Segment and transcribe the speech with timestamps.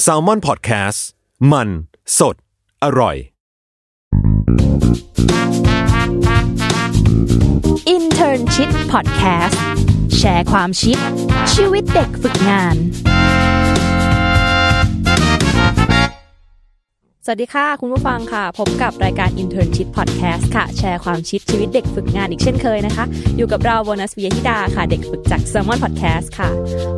[0.00, 1.06] แซลมอนพอดแคสต์
[1.52, 1.68] มัน
[2.18, 2.36] สด
[2.84, 3.16] อร่อย
[7.96, 9.58] Internship Podcast
[10.16, 10.98] แชร์ความชิด
[11.52, 12.76] ชีวิตเด็กฝึกงาน
[17.28, 23.04] สวัสดีค่ะ คุณผู้ฟังค่ะ พบกับรายการ Internship Podcast ค่ะ แชร์ความชิดชีวิตเด็กฝึกงานอีกเช่นเคยนะคะ
[23.36, 26.48] อยู่กับเราโบนัสเวียธิดาค่ะ เด็กฝึกจาก s ซ l m o n Podcast ค่ะ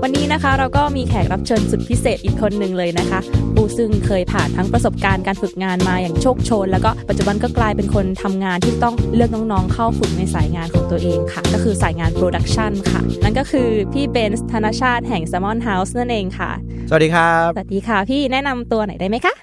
[0.03, 3.21] วันนี้นะคะเราก็มีแขกรับเชิญสุดพิเศษอีกคนหนึ่งเลยนะคะ
[3.55, 16.51] ผู้ซึ่งเคยผ่านทั้งประสบการณ์การฝึกงานมาอย่างโชกโชน แล้วก็ปัจจุบันก็กลายเป็นคนทำงานที่ต้องเลือกน้องๆ เข้าฝึกในสายงานของตัวเองค่ะ ก็คือสายงาน production ค่ะ นั่นก็คือพี่เบนซ์ธนชาติแห่ง Salmon House นั่นเองค่ะ
[16.89, 19.35] สวัสดีครับ สวัสดีค่ะ พี่แนะนำตัวหน่อยได้ไหมคะ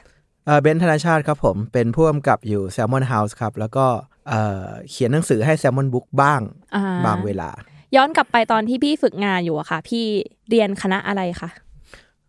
[0.45, 3.85] เอ่อเบนซ์ธนาชาติครับผมเป็นผู้กำกับอยู่ Salmon House ครับ แล้วก็
[4.29, 6.41] เอ่อเขียนหนังสือให้ Salmon Book บ้าง
[6.75, 7.49] อ่าบางเวลา
[7.95, 10.05] ย้อนกลับไปตอนที่พี่ฝึกงานอยู่อะค่ะ พี่
[10.49, 11.49] เรียนคณะอะไรคะ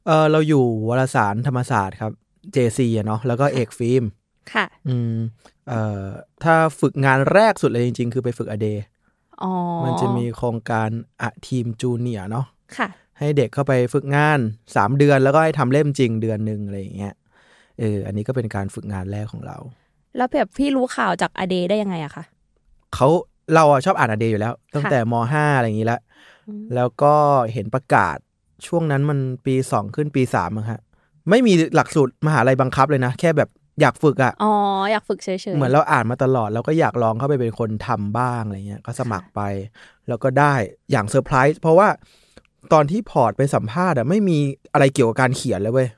[0.06, 2.12] เออเราอยู่วารสารธรรมศาสตร์ครับ
[2.54, 4.04] JC อะเนาะแล้วก็เอกฟิล์ม
[4.52, 5.16] ค่ะ อืม
[5.68, 6.04] เอ่อ
[6.44, 8.68] ถ้าฝึกงานแรกสุดเลยจริง ๆ คือไปฝึกอเด
[9.42, 9.52] อ๋อ
[9.84, 10.88] มันจะมีโครงการ
[11.22, 14.38] อะทีมจูเนียเนาะค่ะ ให้เด็กเข้าไปฝึกงาน
[14.74, 17.14] 3เดือนแล้วก็ให้ทำเล่มจริงเดือนหนึ่งอะไรอย่างเงี้ย
[17.78, 19.56] เอออันนี้ก็เป็นการฝึกงานแรกของเรา
[20.16, 22.24] แล้วแบบพี่รู้ข่าวจาก a day ได้ยังไงอะคะ
[22.94, 23.08] เขา
[23.54, 26.00] เราอะชอบอ่าน a day อยู่แล้ว ตั้งค่ะแต่ ม.ห้าอะไรอย่างนี้แล้ว
[26.48, 27.14] อืมแล้วก็
[27.52, 28.16] เห็นประกาศ
[28.66, 30.80] ช่วงนั้นมันปีสองขึ้นปีสามมั้งฮะ
[31.30, 34.52] ไม่มีหลักสูตรมหาลัยบังคับเลยนะ แค่แบบอยากฝึกอะอ๋อ
[34.92, 39.40] อยากฝึกเฉยๆเหมือนเราอ่านมาตลอด แล้วก็อยากลองเข้าไปเป็นคนทำบ้างอะไรเงี้ยก็สมัครไป
[40.08, 40.54] แล้วก็ได้
[40.90, 41.88] อย่างเซอร์ไพรส์เพราะว่า
[42.72, 44.38] ตอนที่ port ไปสัมภาษณ์อะไม่มี
[44.72, 45.88] อะไรเกี่ยวกับการเขียนเลยเว้ย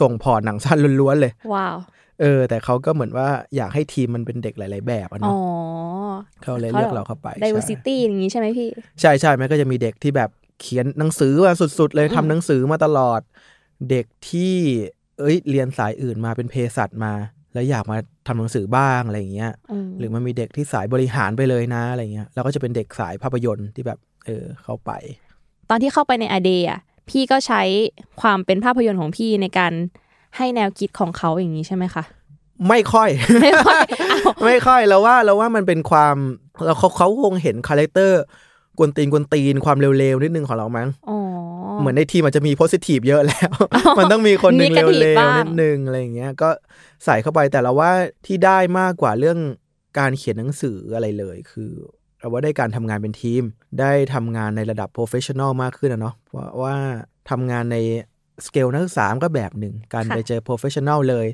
[0.00, 1.76] ส่งพอร์ตหนังสั้นล้วนๆเลย ว้าว
[2.20, 5.36] เออ แต่เขาก็เหมือนว่าอยากให้ทีมมันเป็นเด็กหลาย ๆ แบบอะอ๋อเนาะ
[6.42, 8.68] เขาเลยเลือกเราเข้าไปใช่ diversity อย่างนี้ใช่ไหมพี่
[9.00, 10.30] ใช่ใช่มันก็จะมีเด็กที่แบบ
[10.60, 13.20] เขียนหนังสือมาสุดๆ เลยอืมทำหนังสือมาตลอด
[13.90, 14.54] เด็กที่
[15.18, 17.12] เอ้ยเรียนสายอื่นมาเป็นเภสัชมา
[17.54, 19.52] แล้วอยากมาทำหนังสือบ้างอะไรอย่างเงี้ย
[19.86, 24.90] มหรือมันมีเด็กที่สายบริหารไปเลยนะอะไรเงี้ย แล้วก็จะเป็นเด็กสายภาพยนตร์ที่แบบ เออเข้าไป
[25.70, 26.80] ตอนที่เข้าไปใน a day อะ
[27.10, 27.62] พี่ก็ใช้
[28.20, 29.72] ความเป็นภาพยนตร์ของพี่ในการ
[30.36, 32.04] ให้แนวคิดของเขาอย่างนี้ใช่ไหมคะ
[32.68, 33.08] ไม่ค่อย
[33.42, 36.16] ไม่ค่อยอ้าวไม่ค่อยแล้วว่าเราว่ามันเป็นความ
[36.64, 38.20] เราเขาเขาคงเห็น character
[38.78, 41.18] กวนตีนกวนตีนความเลวๆนิดนึงของเรามั้งอ๋อ
[41.80, 43.50] เหมือนในทีมอาจจะมี positive เยอะแล้ว
[43.98, 46.48] มันต้องมีคนหนึ่ง Negative เร็วบ้างๆนิดนึงอะไรอย่างเงี้ย ก็
[47.04, 47.92] ใส่เข้าไปแต่เราว่า
[48.26, 49.38] ที่ได้มากกว่าเรื่อง
[49.98, 51.72] การเขียนหนังสืออะไรเลยคือ
[52.24, 53.42] เราว่าได้การทำงานเป็นทีม
[53.80, 56.74] ได้ทำงานในระดับ professional มากขึ้นอะเนาะว่าว่า
[57.30, 57.76] ทำงานใน
[58.46, 61.26] สเกลนักศึกษาก็แบบหนึ่ง การไปเจอ professional เลย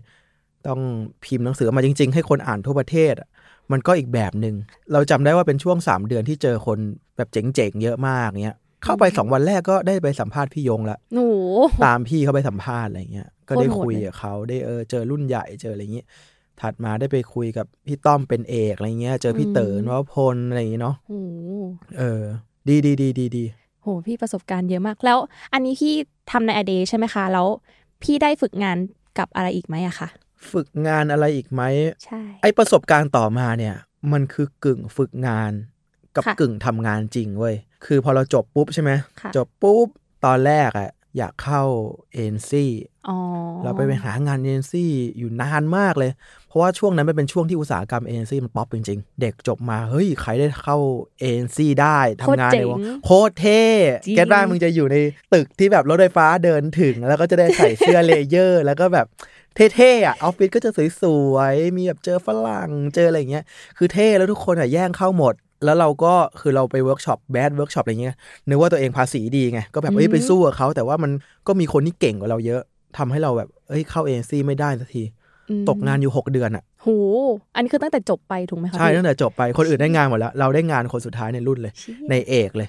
[0.67, 0.81] ต้อง
[1.25, 3.29] พิมพ์หนังสือมาจริง ๆ ให้คนอ่านทั่วประเทศอะ
[3.73, 4.55] มันก็อีกแบบหนึ่ง
[4.93, 6.79] เราจำได้ว่าเป็นช่วงสามเดือนที่เจอคน
[7.17, 11.27] แบบเจ๋งๆ เยอะมากเงี้ยเข้าไปสองวันแรกก็ได้ไปสัมภาษณ์พี่ยงละหนู
[11.85, 16.07] ตามพี่เขาไปสัมภาษณ์อะไรเงี้ย ก็ได้โคตรโหดคุยเลยกับเขาได้เออเจอรุ่นใหญ่เจออะไรเงี้ย
[16.61, 21.51] ถัดมาได้ไปคุยกับพี่ต้อมเป็นเอกอะไรเงี้ย เจอพี่เต๋อนวพลอะไรอย่างเงี้ยเนาะโอ้โห
[21.99, 22.23] เออ
[22.69, 23.45] ดีดีดีดีดี
[23.83, 25.19] โหพี่ประสบการณ์เยอะมาก แล้ว
[25.53, 25.95] อันนี้พี่
[26.31, 27.47] ทำในอเดใช่ไหมคะ แล้ว
[28.03, 28.77] พี่ได้ฝึกงาน
[29.19, 30.09] กับอะไรอีกไหมอะคะ
[30.53, 31.63] ฝึกงานอะไรอีกไหม
[32.05, 33.75] ใช่ไอประสบการณ์ต่อมาเนี่ย
[34.13, 35.53] มันคือกึ่งฝึกงาน
[36.17, 37.55] กับค่ะกึ่งทำงานจริงเว้ย
[37.85, 38.91] คือพอเราจบปุ๊บใช่ไหม
[39.21, 39.87] ค่ะจบปุ๊บ
[40.25, 41.63] ตอนแรกอะอยากเข้า
[42.13, 42.71] เอ็นซี่
[43.09, 43.17] อ๋อ
[43.63, 46.11] เราไปไปหางานเอ็นซี่อยู่นานมากเลย
[46.51, 50.77] เพราะว่าช่วงนั้นมันเป็นช่วงที่อุตสาหกรรมเอ็นซี่มันป๊อปจริง ๆ เด็กจบมา เฮ้ย ใครได้เข้า
[51.21, 53.63] เอ็นซี่ได้ทำงานในวงโคตรเท่
[54.07, 54.97] จริงแกบ้างมึงจะอยู่ใน
[55.33, 59.07] ตึกที่แบบรถไฟฟ้าเดินถึง แล้วก็จะได้ใส่เสื้อ layer แล้วก็แบบ
[59.75, 60.71] เท่ๆอะออฟฟิศก็จะ
[61.03, 63.45] สวยๆมีแบบเจอฝรั่งเจออะไรอย่างเงี้ย
[63.77, 65.35] คือเท่แล้วทุกคนอะแย่งเข้าหมด
[65.65, 68.17] แล้วเราก็คือเราไป workshop BAD workshop อะไรเงี้ย
[68.49, 71.11] นึกว่าตัวเองภาษีดีไง ก็แบบเอ้ยไปสู้กับเขาแต่ว่ามัน
[71.47, 72.63] ก็มีคนที่เก่งกว่าเราเยอะ
[72.99, 75.20] ทำให้เราแบบ เอ้ยเข้าเอ็นซี่ไม่ได้สักทีอืม
[75.69, 76.89] ตกงานอยู่หกเดือนอะโห
[77.55, 82.69] อันนี้คือตั้งแต่จบไปถูกไหมคะใช่พี่ตั้งแต่จบไปคนอื่นได้งานหมดแล้ว เราได้งานคนสุดท้ายในรุ่นเลยเชี่ยในเอกเลย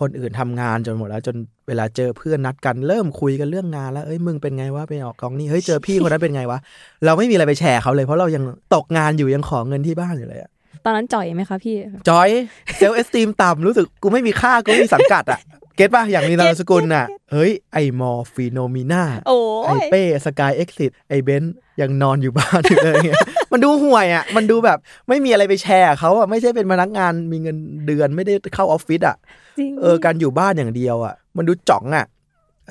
[0.00, 1.36] คนอื่นทำงานจนหมดแล้ว จน
[1.68, 6.58] เวลาเจอเพื่อนนัดกันเริ่มคุยกันเรื่องงานแล้วเอ้ยมึงเป็นไงวะไปออกกองนี่เฮ้ยเจอพี่คนนั้นเป็นไงวะ
[7.04, 8.42] เราไม่มีอะไรไปแชร์เขาเลยเพราะเรายัง
[8.74, 10.50] ตกงานอยู่ยังขอเงินที่บ้านอยู่เลยอะ
[10.84, 11.76] ตอนนั้นจ๋อยไหมคะพี่
[12.08, 12.28] จ๋อย
[12.76, 15.40] self-esteem ต่ำรู้สึกกูไม่มีค่ากูไม่มีสังกัดอะ
[15.76, 23.20] get ป่ะอย่างมีนามสกุลน่ะ เฮ้ย ไอมอร์ Phenomena โอ้ไอยเป้ Sky Exits ไอเบนซ์ยังนอนอยู่บ้านอยู่เลยเงี้ย
[23.52, 24.78] มันดูห่วยอะ มันดูแบบ
[25.08, 29.16] ไม่มีอะไรไปแชร์เขาอะ ไม่ใช่เป็นพนักงานมีเงินเดือนไม่ได้เข้าออฟฟิศอะ
[29.58, 32.06] จริงเออการอยู่บ้านอย่างเดียวอะ มันดูจ่องอะ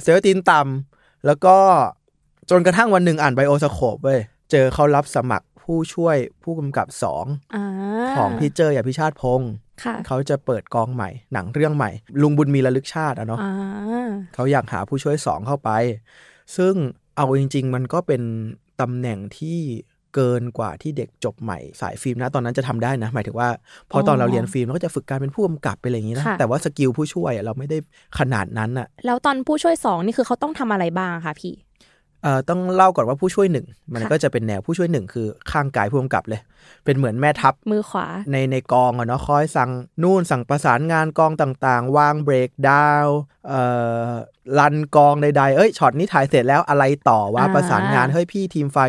[0.03, 1.55] เซลล์ตีนต่ำแล้วก็
[2.49, 4.19] จนกระทั่งวันหนึ่งอ่าน Bioscope เว้ย
[4.51, 7.25] เจอเขารับสมัครผู้ช่วยผู้กำกับสอง
[7.55, 7.65] อ่า
[8.15, 9.70] ของพี่เจออย่าพิชาติพงศ์ค่ะ
[10.07, 11.91] เขาจะเปิดกองใหม่ หนังเรื่องใหม่
[12.21, 15.69] ลุงบุญมีระลึกชาติอะเนาะอ่าเขาอยากหาผู้ช่วยสองเข้าไป
[16.57, 16.73] ซึ่ง
[17.17, 18.21] เอาจริง ๆ มันก็เป็น
[18.81, 19.59] ตำแหน่งที่
[20.15, 23.49] เกินกว่าที่เด็กจบใหม่สายฟิล์มนะตอนนั้นจะทำได้นะ หมายถึงว่า
[23.91, 27.77] พอตอนเราเรียนฟิล์มเราก็จะฝึกการเป็นผู้กำกับไปอะไรอย่างนี้นะค่ะแต่ว่า skill ผู้ช่วยอะเราไม่ได้
[28.19, 31.53] ขนาดนั้นอะแล้วตอนผู้ช่วยสองนี่คือเขาต้องทำอะไรบ้างคะพี่
[32.23, 36.41] เอ่อต้องเล่าก่อนว่าผู้ช่วยหนึ่งมันค่ะก็จะเป็นแนวผู้ช่วยหนึ่งคือข้างกายผู้กำกับเลย
[36.85, 39.71] เป็นเหมือนแม่ทัพมือขวาในในกองอะเนาะคอยสั่ง
[40.03, 43.17] นู่นสั่งประสานงานกองต่างๆ วางเบรกดาวน์
[43.47, 43.61] เอ่
[44.05, 44.09] อ
[44.59, 48.79] รันกองใดๆ เอ้ยช็อตนี้ถ่ายเสร็จแล้วอะไรต่อว่าอ่าประสานงานเฮ้ยพี่ทีมไฟ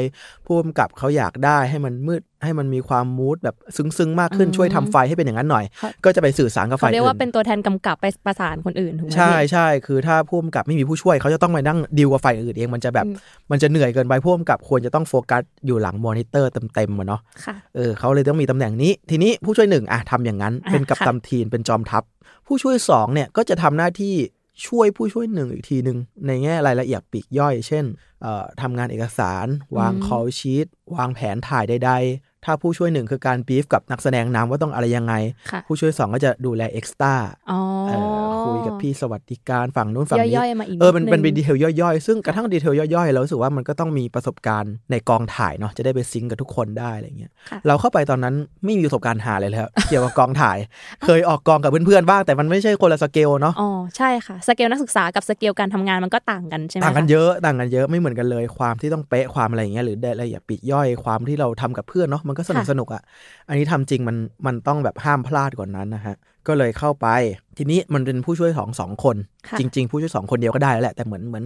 [0.46, 5.64] ผู้กำกับเขาอยากได้ให้มันมืดให้มันมีความมูดแบบซึ้งๆ มากขึ้นช่วยทำไฟให้เป็นอย่างนั้นหน่อย
[6.04, 13.16] ก็จะไปสื่อสารกับไฟเขาเรียกว่าอื่นเป็นตัวแทนกำกับไปประสานคนอื่นถูกไหมใช่พี่ใช่คือถ้าผู้กำกับไม่มีผู้ช่วยเขาจะต้องมานั่งดีลกับฝ่ายอื่นเองมันจะแบบอืม
[13.50, 22.04] มันจะเหนื่อยเกินไปผู้กำกับควรจะต้องโฟกัสอยู่หลังมอนิเตอร์เต็มๆอะเนาะค่ะเออเขาเลยต้องมีตำแหน่งนี้ ทีนี้ผู้ช่วยหนึ่งอะทำอย่างนั้นอะเป็นกัปค่ะตันทีมเป็นจอมทัพ
[22.46, 24.14] ผู้ช่วยสองเนี่ยก็จะทำหน้าที่
[24.66, 27.84] ช่วยผู้ช่วยหนึ่งอีกทีหนึ่งในแง่รายละเอียดปลีกย่อย เช่น
[28.22, 29.46] เอ่อทำงานเอกสาร
[29.78, 30.66] วางอืมคอลชีต
[30.96, 35.14] วางแผนถ่ายใดๆ ถ้าผู้ช่วยหนึ่งคือการบีฟกับนักแสดงนำว่าต้องอะไรยังไง
[35.50, 37.12] ค่ะผู้ช่วยสองก็จะดูแลเอ็กซ์ต้า
[37.50, 48.34] อ๋อเอ่อคุยกับพี่สวัสดิการฝั่งนู้นฝั่งนี้ย่อยๆมาอีกเออมันเป็นดเป็น detail ย่อยๆ ซึ่งกระทั่ง detail ย่อยๆเรารู้สึกว่ามันก็ต้องมีประสบการณ์ในกองถ่ายเนาะจะได้ไป sync กับทุกคนได้อะไรเงี้ยค่ะเราเข้าไปตอนนั้น
[48.64, 50.58] ไม่มีประสบการณ์หาเลยแล้วเกี่ยวกับกองถ่าย
[51.04, 63.02] เคยออกกองกับเพื่อนๆบ้างแต่มันไม่ใช่คนละสเกลเนาะอ๋อใช่ค่ะสเกลนักศึกษากับสเกลการทำงานมันก็ต่างกันใช่ไหมต่างกันคะเยอะต่างกันเยอะไม่เหมือนกันเลยความที่ต้องเป๊ะความอะไรอย่างเงี้ยหรือรายละเอียดปลีกย่อยความที่เราทำกับเพื่อนเนาะมันก็สนุกสนุกอะ
[63.48, 66.16] อันนี้ทำจริงมันมันต้องแบบห้ามพลาดกว่านั้นนะฮะ
[66.48, 67.06] ก็เลยเข้าไป
[67.58, 69.16] ทีนี้มันเป็นผู้ช่วยสองสองคน
[69.48, 71.44] ค่ะจริง ๆ ผู้ช่วยสองคนเดียวก็ได้แล้วแหละ แต่เหมือนเหมือน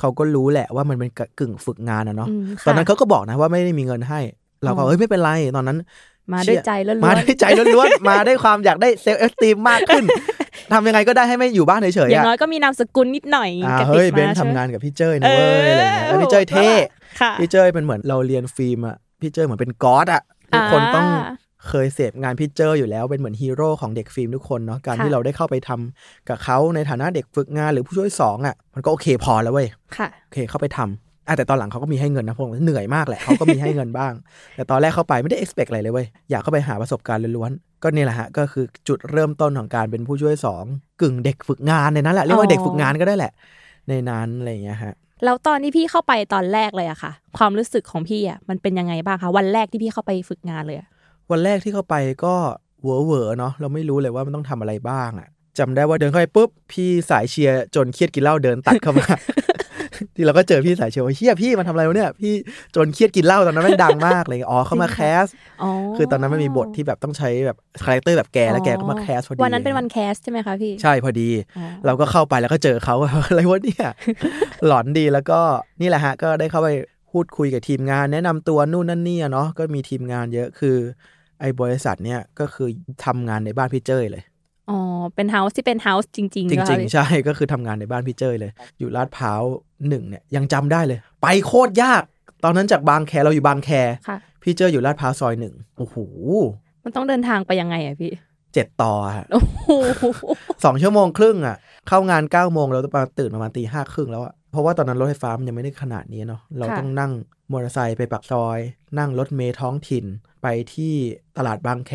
[0.00, 4.20] เขาก็รู้แหละว่ามันเป็นกึ่งฝึกงานอะเนาะอืมตอนนั้นค่ะเขาก็บอกนะว่าไม่ได้มีเงินให้
[4.64, 5.78] เราก็อ๋อเอ้ยไม่เป็นไร ตอนนั้น
[6.32, 10.04] มาด้วยใจล้วนๆมาด้วยใจล้วนๆมาด้วยความอยากได้เซลล์เอสตีมมากขึ้น
[10.72, 16.68] ทำยังไงก็ได้ให้ไม่อยู่บ้านเฉยๆอย่างอะน้อยก็มีนามสกุลนิดหน่อยอ่ากระติกเฮ้ยมาเบนใช่ทำไหมงานกับพี่เจ้ยนะเว้ยอะไรเงี้ยแล้วพี่เจ้ยเท่
[17.20, 20.22] ค่ะพี่เจ้ยเป็นเหมือนเราเรียนฟิล์มอะ พี่เจ้ยเหมือนเป็นก๊อดอะ
[20.52, 21.36] ทุกคนต้องอ่า
[21.68, 29.66] เคยเสพงานพี่เจ้ยอยู่แล้วเป็นเหมือนฮีโร่ของเด็กฟิล์มทุกคนเนาะการค่ะที่เราได้เข้าไปทำกับเขาในฐานะเด็กฝึกงานหรือผู้ช่วยสองอะมันก็โอเคพอแล้วเว้ย
[29.96, 34.12] ค่ะโอเคเข้าไปทำอะแต่ตอนหลังเขาก็มีให้เงินนะผมเหนื่อยมากแหละเขาก็มีให้เงินบ้าง
[34.56, 40.64] แต่ตอนแรกเข้าไปไม่ได้ expect อะไรเลยเว้ยอยากเข้าไปหาประสบการณ์ล้วนๆก็นี่แหละฮะก็คือจุดเริ่มต้นของการเป็นผู้ช่วยสอง
[41.02, 43.32] กึ่งเด็กฝึกงานในนั้นแหละเรียกว่าเด็กฝึกงานก็ได้แหละ
[43.88, 44.94] ในนั้นอะไรอย่างเงี้ยฮะ
[45.24, 50.78] แล้วตอนที่พี่เข้าไปตอนแรกเลยอะค่ะ ความรู้สึกของพี่อะมันเป็นยังไงบ้างคะวันแรกที่พี่เข้าไปฝึกงานเลย
[51.30, 52.34] วันแรกที่เข้าไปก็
[52.82, 55.28] เหวอเหวอเนาะเราไม่รู้เลยว่ามันต้องทำอะไรบ้างอะ
[55.58, 59.06] จำได้ว่าเดินเข้าไปปุ๊บพี่สายเชียร์จนเครียดกินเหล้าเดินตัดเข้ามา
[60.16, 62.32] ที่เราก็เจอพี่สายเชียร์ว่าเฮียพี่มันทำอะไรวะเนี่ย พี่
[62.74, 65.26] จนเครียดกินเหล้าตอนนั้นแม่งดังมากเลยอ๋อเข้ามา cast
[65.62, 72.96] อ๋อคือตอนนั้นมันมีบทที่แบบต้องใช้แบบ character แบบแกแล้วแกก็มา cast พอดีวันนั้นเป็นวัน cast ใช่ไหมคะพี่ ใช่พอดีอ๋อเราก็เข้าไปแล้วก็เจอเขา
[73.28, 73.88] อะไรวะเนี่ย
[74.66, 75.40] หลอนดีแล้วก็
[75.80, 76.68] นี่แหละฮะก็ได้เข้าไป
[77.12, 80.76] พูดคุยกับทีมงาน แนะนำตัวนู่นนั่นนี่อะเนาะก็มีทีมงานเยอะคือ
[81.40, 82.68] ไอ้บริษัทเนี่ยก็คือ
[83.04, 84.22] ทำงานในบ้านพี่เจ้ยเลย
[84.70, 84.78] อ๋อ
[85.14, 89.42] เป็น house ที่เป็น house จริง ๆจเหอคะพี่ใช่ ก็คือทำงานในบ้านพี่เจ้ยเลย อยู่ลาดพร้าว
[89.88, 92.02] หนึ่งเนี่ยยังจำได้เลย ไปโคตรยาก
[92.44, 93.70] ตอนนั้นจากบางแคเราอยู่บางแค
[94.08, 95.96] ค่ะพี่เจ้ยอยู่ลาดพร้าวซอยหนึ่งโอ้โห
[96.84, 98.12] มันต้องเดินทางไปยังไงอะพี่
[98.54, 99.70] เจ็ดต่ออะโอ้โห
[100.64, 101.56] สองชั่วโมงครึ่งอะ
[101.88, 107.12] เข้างานเก้าโมงเราต้องตื่นประมาณตีห้าครึ่งแล้วอะ เพราะว่าตอนนั้นรถไฟฟ้ามันยังไม่ได้ขนาดนี้เนาะเราต้องนั่ง
[107.52, 108.58] มอเตอร์ไซค์ไปปักซอย
[108.98, 110.04] นั่งรถเมล์ท้องถิ่น
[110.42, 110.94] ไปที่
[111.36, 111.92] ตลาดบางแค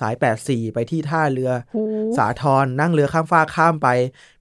[0.00, 3.88] สาย 84 ไปที่ท่าเรือโอ้โหสาทรนั่งเรือข้ามฟากข้ามไป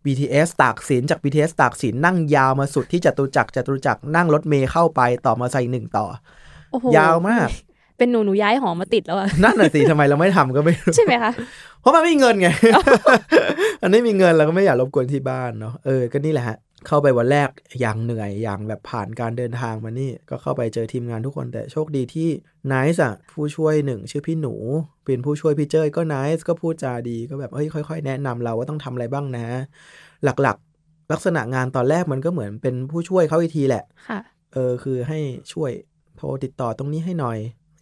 [0.06, 6.06] BTS ตากสินจาก BTS ตากสินนั่งยาวมาสุดที่จตุจักรจตุจักรนั่งรถเมล์เข้าไปต่อมาใส่หนึ่งต่อ
[6.72, 7.50] โอ้โหยาวมาก
[7.98, 11.32] เป็นหนูหนูย้ายหอมาติดแล้วอะนั่นน่ะสิทำไมเราไม่ทำก็ไม่รู้ใช่ไหมคะ
[11.82, 12.48] เพราะมันไม่มีเงินไง
[13.82, 16.58] มันไม่มีเงินเราก็ไม่อยากรบกวนที่บ้านเนาะเออก็นี่แหละฮะ
[16.88, 22.30] เข้าไปวันแรกอย่างเหนื่อยอย่างแบบผ่านการเดินทางมานี่ ก็เข้าไปเจอทีมงานทุกคนแต่โชคดีที่
[22.68, 24.56] ไนซ์อะผู้ช่วยหนึ่งชื่อพี่หนู
[25.06, 29.46] เป็นผู้ช่วยพี่เจ้ยก็ไนซ์ก็พูดจาดีก็แบบเฮ้ยค่อยๆ แนะนำเราว่าต้องทำอะไรบ้างนะ
[30.24, 34.20] หลักๆ ลักษณะงานตอนแรกมันก็เหมือนเป็นผู้ช่วยเขาอีกทีแหละค่ะ
[34.54, 35.20] เออคือให้
[35.54, 35.72] ช่วย
[36.18, 37.38] โทรติดต่อตรงนี้ให้หน่อย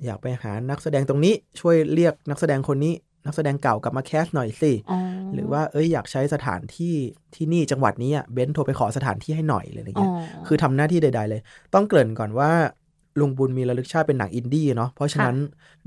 [0.05, 2.93] อยากไปหานักแสดงตรงนี้ช่วยเรียกนักแสดงคนนี้
[3.27, 4.99] นักแสดงเก่ากลับมา cast หน่อยสิอ๋อ
[5.33, 6.95] หรือว่าเอ้ยอยากใช้สถานที่
[7.35, 10.11] ที่นี่จังหวัดนี้อะเบนซ์โทรไปขอสถานที่ให้หน่อยเลยอะไรอ๋อเงี้ย
[10.47, 11.41] คือทำหน้าที่ใด ๆ เลย
[11.73, 12.51] ต้องเกริ่นก่อนว่า
[13.19, 15.37] ลุงบุญมีระลึกชาติเป็นหนังอินดี้เนาะเพราะฉะนั้น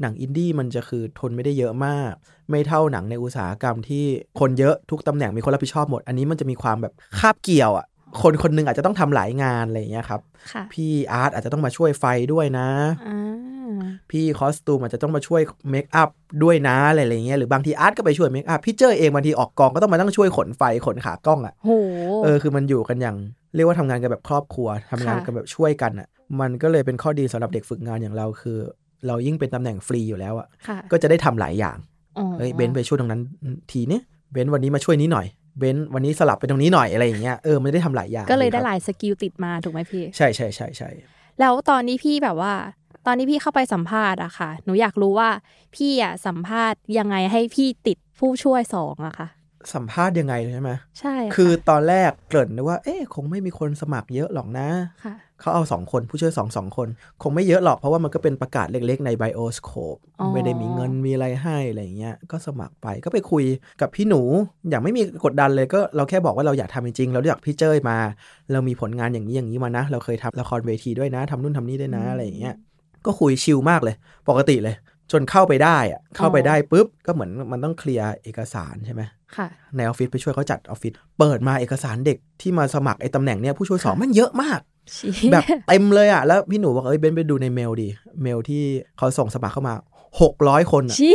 [0.00, 2.12] หนังอินดี้มันจะคือคนไม่ได้เยอะมาก
[2.50, 4.04] ไม่เท่าหนังในอุตสาหกรรมที่
[4.40, 7.86] คนเยอะทุกตำแหน่งมีคนรับผิดชอบหมด อันนี้มันจะมีความแบบคาบเกี่ยวอะ
[8.22, 10.20] คนคนหนึ่งอาจจะต้องทำหลายงานอะไรอย่างเงี้ยครับ
[10.52, 12.68] ค่ะพี่ art อาจจะต้องมาช่วยไฟด้วยนะ
[13.08, 13.20] อ่า
[14.10, 15.40] พี่ costume อาจจะต้องมาช่วย
[15.70, 16.08] makeup
[16.42, 21.70] ด้วยนะอะไรอย่างเงี้ยหรือบางที art ก็ไปช่วย makeup พี่เจ้ยเองบางทีออกกองก็ต้องมาต้องช่วยขนไฟขนขากล้องอะโห
[22.22, 23.16] เออคือมันอยู่กันอย่าง
[23.54, 26.08] เรียกว่าทำงานกันแบบครอบครัวทำงานค่ะกันแบบช่วยกันอะ
[26.40, 28.58] มันก็เลยเป็นข้อดีสำหรับเด็กฝึกงานอย่างเราคือ
[29.06, 31.76] เรายิ่งเป็นตำแหน่งฟรีอยู่แล้วอะค่ะก็จะได้ทำหลายอย่าง
[32.18, 33.22] อ๋อเฮ้ยเบนซ์ไปช่วยตรงนั้น
[33.70, 34.02] ทีเนี้ย
[34.32, 35.26] เบนซ์วันนี้มาช่วยนี้หน่อย
[35.58, 40.90] เบนซ์วันนี้สลับไปตรงนี้หน่อยอะไรอย่างเงี้ยเออมันได้ทำหลายอย่าง ก็เลยได้ครับหลาย skill ติดมาถูกไหมพี่ ใช่ใช่ใช่ใช่
[41.40, 42.52] แล้วตอนนี้พี่แบบว่า
[43.06, 45.30] ตอนนี้พี่เข้าไปสัมภาษณ์อะค่ะ หนูอยากรู้ว่า
[45.76, 49.28] พี่อะสัมภาษณ์ยังไงให้พี่ติดผู้ช่วยสองอะค่ะ
[49.74, 54.68] สัมภาษณ์ยังไงเลยใช่ไหมใช่ะคือตอนแรกเกริ่นว่า เอ๊ะคงไม่มีคนสมัครเยอะหรอกนะ
[55.04, 56.88] ค่ะ เขาเอาสองคนผู้ช่วยสองสองคน
[57.22, 63.44] คงไม่เยอะหรอกเพราะว่ามันก็เป็นประกาศเล็กๆ ใน Bioscope อ๋อไม่ได้มีเงินมีอะไรให้อะไรอย่างเงี้ยก็สมัครไปก็ไปคุย
[63.80, 64.22] กับพี่หนู
[64.70, 67.96] อย่างไม่มีกดดันเลยก็เราแค่บอกว่าเราอยากทำจริงๆเราอยากพี่เจ้ยมา
[68.52, 72.54] เรามีผลงานอย่างนี้อย่างนี้มานะ เราเคยทำละครเวทีด้วยนะทำนู่นทำนี่ด้วยนะอะไรอย่างเงี้ย
[73.06, 73.94] ก็คุยชิลมากเลย
[74.28, 74.76] ปกติเลย
[75.12, 79.02] จนเข้าไปได้อะเข้าไปได้ปุ๊บก็เหมือนมันต้องเคลียร์เอกสารใช่ไหม
[79.36, 84.69] ค่ะในออฟฟิศไปช่วยเขาจัดออฟฟิศเปิดมาเอกสารเด็กที่มาสมัครไอ้ตำแหน่งเนี้ยผู้ช่วยสองมันเยอะมากชี้
[85.32, 87.88] แบบเต็มเลยอะ แล้วพี่หนูบอกเอ้ยเบนไปดูในเมลดิ
[88.22, 88.62] เมลที่
[88.98, 89.74] เขาส่งสมัครเข้ามา
[90.22, 91.14] หกร้อยคนอะชี้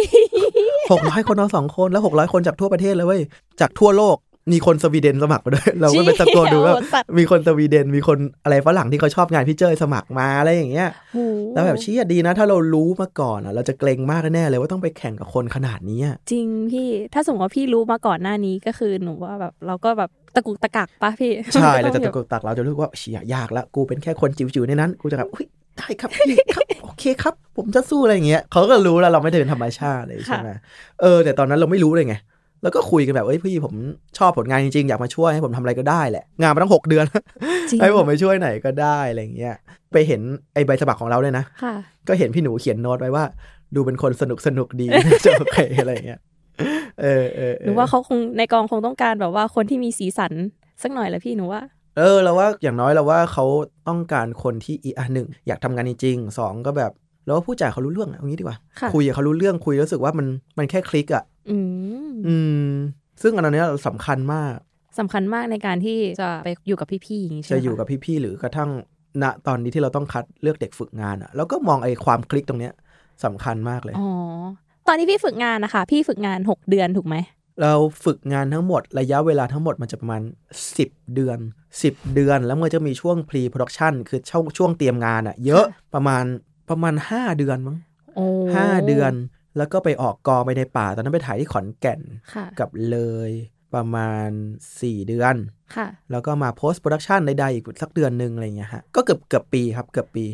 [0.92, 3.22] หกร้อยคนเอาสองคนแล้วหกร้อยคนจากทั่วประเทศเลยเว้ย
[3.62, 4.18] จากทั่วโลก
[4.52, 11.18] มีคนสวีเดนสมัครมาด้วย เราก็ไปตะโกนดูว่าโอ้สัตว์มีคนสวีเดนมีคนอะไรฝรั่งที่เขาชอบงานพี่เจยสมัครมาอะไรอย่างเงี้ยโห
[11.54, 25.46] แล้วแบบเชี้ดีนะ ถ้าเรารู้มาก่อนอะ เราจะเกรงมากแน่เลยว่าต้องไปแข่งกับคนขนาดนี้อะจริงพี่ถ้าสมมติว่าพี่รู้มาก่อนหน้านี้ก็คือหนูว่าแบบเราก็แบบ ตะกุกตะกักปะพี่ ใช่เราจะต้ตะองกุกตักเราจะรู้ว่าเชียยากละกูเป็นแค่คนจิ๋วๆในนั้น กูจะแบบอุ้ย
[25.78, 30.52] ได้ครับพี่ครับโอเคครับ ผมจะสู้อะไรอย่างเงี้ยเขาก็รู้แล้วเราไม่ได้เป็นธรรมชาติเลยใช่ไหม
[31.02, 32.16] เออแต่ตอนนั้นเราไม่รู้เลยไง
[32.64, 33.74] แล้วก็คุยกันแบบเอ้ยพี่ผม
[34.18, 37.06] ชอบผลงานจริงๆ อยากมาช่วยให้ผมทำอะไรก็ได้แหละ งานมาตั้งหกเดือน
[37.70, 39.56] จริงให้ผมไปช่วยไหนก็ได้อะไรอย่างเงี้ย
[39.92, 40.22] ไปเห็น
[40.54, 41.74] ไอ้ใบสมัครของเราเลยนะค่ะ
[42.08, 43.24] ก็เห็นพี่หนูเขียนโน้ตไว้ว่า
[43.76, 44.88] ดูเป็นคนสนุกสนุกดี
[45.26, 46.20] จะโอเคอะไรอย่างเงี้ย
[47.02, 50.34] เออเออเออหนูว่าเขาคงในกองคงต้องการแบบว่าคนที่มีสีสัน
[50.82, 51.62] สักหน่อยแหละพี่หนูว่า
[51.98, 53.46] เออเราว่าอย่างน้อยเราว่าเขา
[53.88, 56.92] ต้องการคนที่อีอะหนึ่งอยากทำงานจริงๆสองก็แบบ
[57.26, 61.58] เราว่าผู้จ่ายเขารู้เรื่องอะเอางี้ดีกว่าค่ะคุยกับเขารู้เรื่องคุยแล้วรู้สึกว่ามันมันแค่คลิกอะอื
[62.10, 62.36] มอื
[62.68, 62.70] ม
[63.22, 64.56] ซึ่งอันนี้สำคัญมาก
[65.00, 68.70] สำคัญมากในการที่จะไปอยู่กับพี่ๆอย่างนี้ใช่ไหจะมอยู่คะกับพี่ๆหรือกระทั่ง
[69.24, 72.74] ณตอนนี้ที่เราต้องคัดเลือกเด็กฝึกงานอะ แล้วก็มองไอ้ความคลิกตรงเนี้ย
[73.26, 74.08] สำคัญมากเลย อ๋อ
[74.88, 77.16] ตอนที่พี่ฝึกงานนะคะ พี่ฝึกงานหกเดือนถูกไหม
[77.62, 77.74] เรา
[78.06, 80.22] ฝึกงานทั้งหมดระยะเวลาทั้งหมดมันจะประมาณ
[80.68, 81.40] 10 เดือน
[81.78, 86.24] 10 เดือนแล้วมันจะมีช่วง pre production คือช่วงช่วงเตรียมงานอะเยอะประมาณ
[86.70, 87.78] ประมาณ 5 เดือนมั้ง
[88.16, 88.26] โอ้
[88.56, 89.14] ห้าเดือน
[89.58, 92.02] แล้วก็ไปออกกองไปในป่า ตอนนั้นไปถ่ายที่ขอนแก่น
[92.34, 92.98] ค่ะกับเล
[93.30, 93.32] ย
[93.76, 94.30] ประมาณ
[94.70, 95.36] 4 เดือน
[95.76, 100.26] ค่ะแล้วก็มา post production ใดๆอีกสักเดือนหนึ่งอะไรอย่างเงี้ยฮะก็เกือบเกือบปีครับเกือบปี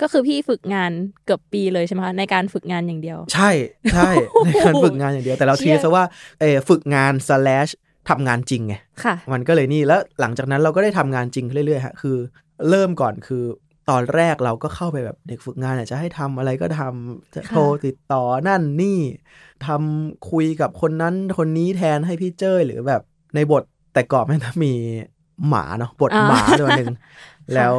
[0.00, 0.90] ก็คือพี่ฝึกงาน
[1.24, 3.50] เกือบปีเลยใช่ไหมคะในการฝึกงานอย่างเดียว ใช่
[3.92, 4.10] ใช่
[4.46, 6.04] ในการฝึกงานอย่างเดียว แต่เราเชี่ทียซะว่า
[6.40, 7.72] เออฝึกงาน slash
[8.08, 8.74] ทำงานจริงไง
[9.04, 12.16] ค่ะมันก็เลยนี่แล้วหลังจากนั้นเราก็ได้ทำงานจริงขึ้นเรื่อยๆฮะคือ
[12.68, 13.44] เริ่มก่อนคือ
[13.90, 18.98] ตอนแรกเราก็เข้าไปแบบเด็กฝึกงานเนี่ยจะให้ทำอะไรก็ทำจะค่ะโทรติดต่อนั่นนี่
[19.66, 23.02] ทำคุยกับคนนั้นคนนี้แทนให้พี่เจ้ยหรือแบบ
[23.34, 23.62] ในบท
[23.94, 24.72] แต่ก่อนแม่งจะมี
[25.48, 26.94] หมาเนาะบทหมาตัวหนึ่ง
[27.54, 27.76] แล้ว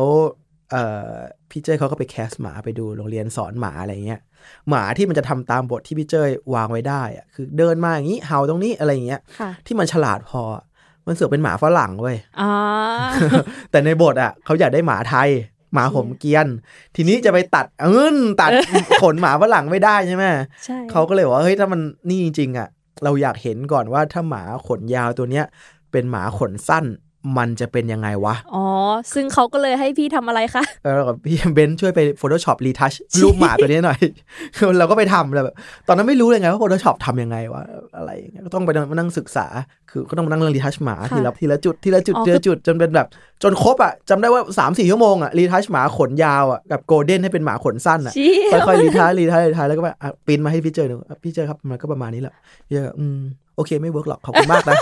[0.72, 1.14] เอ่อ
[1.52, 4.22] พี่เจ้ยเขาก็ไปแคสหมาไปดูโรงเรียนสอนหมาอะไรเงี้ย
[4.70, 10.64] หมาที่มันจะทำตามบทที่พี่เจ้ยวางไว้ได้อะคือเดินมาอย่างนี้เห่าตรงนี้อะไรอย่างเงี้ยค่ะที่มันฉลาดพออะ
[11.08, 12.52] มันเสือกเป็นหมาฝรั่งเว้ยอ่า
[13.72, 15.30] แต่ในบทอะเขาอยากได้หมาไทย
[15.74, 16.48] หมาผมเกรียน
[16.96, 18.52] ทีนี้จะไปตัดเอิ้นตัด
[19.02, 20.26] ขนหมาฝรั่งไม่ได้ใช่ไหม
[20.66, 22.68] ใช่เขาก็เลยบอกว่าเฮ้ยถ้ามันนี่จริงๆอะ
[23.04, 25.46] เราอยากเห็นก่อนว่าถ้าหมาขนยาวตัวเนี้ย
[25.92, 26.86] เป็นหมาขนสั้น
[27.38, 28.66] มันจะเป็นยังไงวะ อ๋อ
[29.14, 34.00] ซึ่งเขาก็เลยให้พี่ทำอะไรคะเออแล้วก็พี่เบนซ์ช่วยไป Photoshop retouch รูปหมาตัวนี้หน่อย
[34.80, 35.56] เราก็ไปทำแบบ
[35.88, 37.64] ตอนนั้นไม่รู้เลยไงว่า Photoshop ทำยังไงวะ
[37.98, 39.48] อะไรอย่างเงี้ยก็ต้องไปมานั่งศึกษา
[39.90, 43.08] คือก็ต้องมานั่งเรื่อง retouch หมาค่ะทีละทีละจุดทีละจุดอ๋อทีละจุดจนเป็นแบบ
[43.44, 48.32] จนครบอะจำได้ว่า3ามสี่ชั่วโมงอะ retouch หมาขนยาวอะกับโกลเด้นให้เป็นหมาขนสั้นอะชี้
[48.68, 52.34] ค่อยๆ retouch retouch retouch แล้วก็แบบอะปริ้นมาให้พี่เจอหนูอะพี่เจอครับมันก็ประมาณนี้แหละ
[52.68, 53.20] พี่เจอก็อืม
[53.56, 54.76] โอเคไม่เวิร์กหรอกขอบคุณมากนะ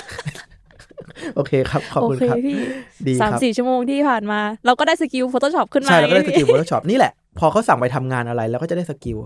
[1.35, 2.59] โอเคครับ ขอบคุณครับพี่ โอเค
[3.07, 9.17] ดีครับ สามสี่ชั่วโมงที่ผ่านมา เราก็ได้ skill Photoshop ขึ้นมา ใช่เราก็ได้ skill ไงพี่ Photoshop นี่แหละ พอเขาสั่งไปทำงานอะไรเราก็จะได้ skill อืม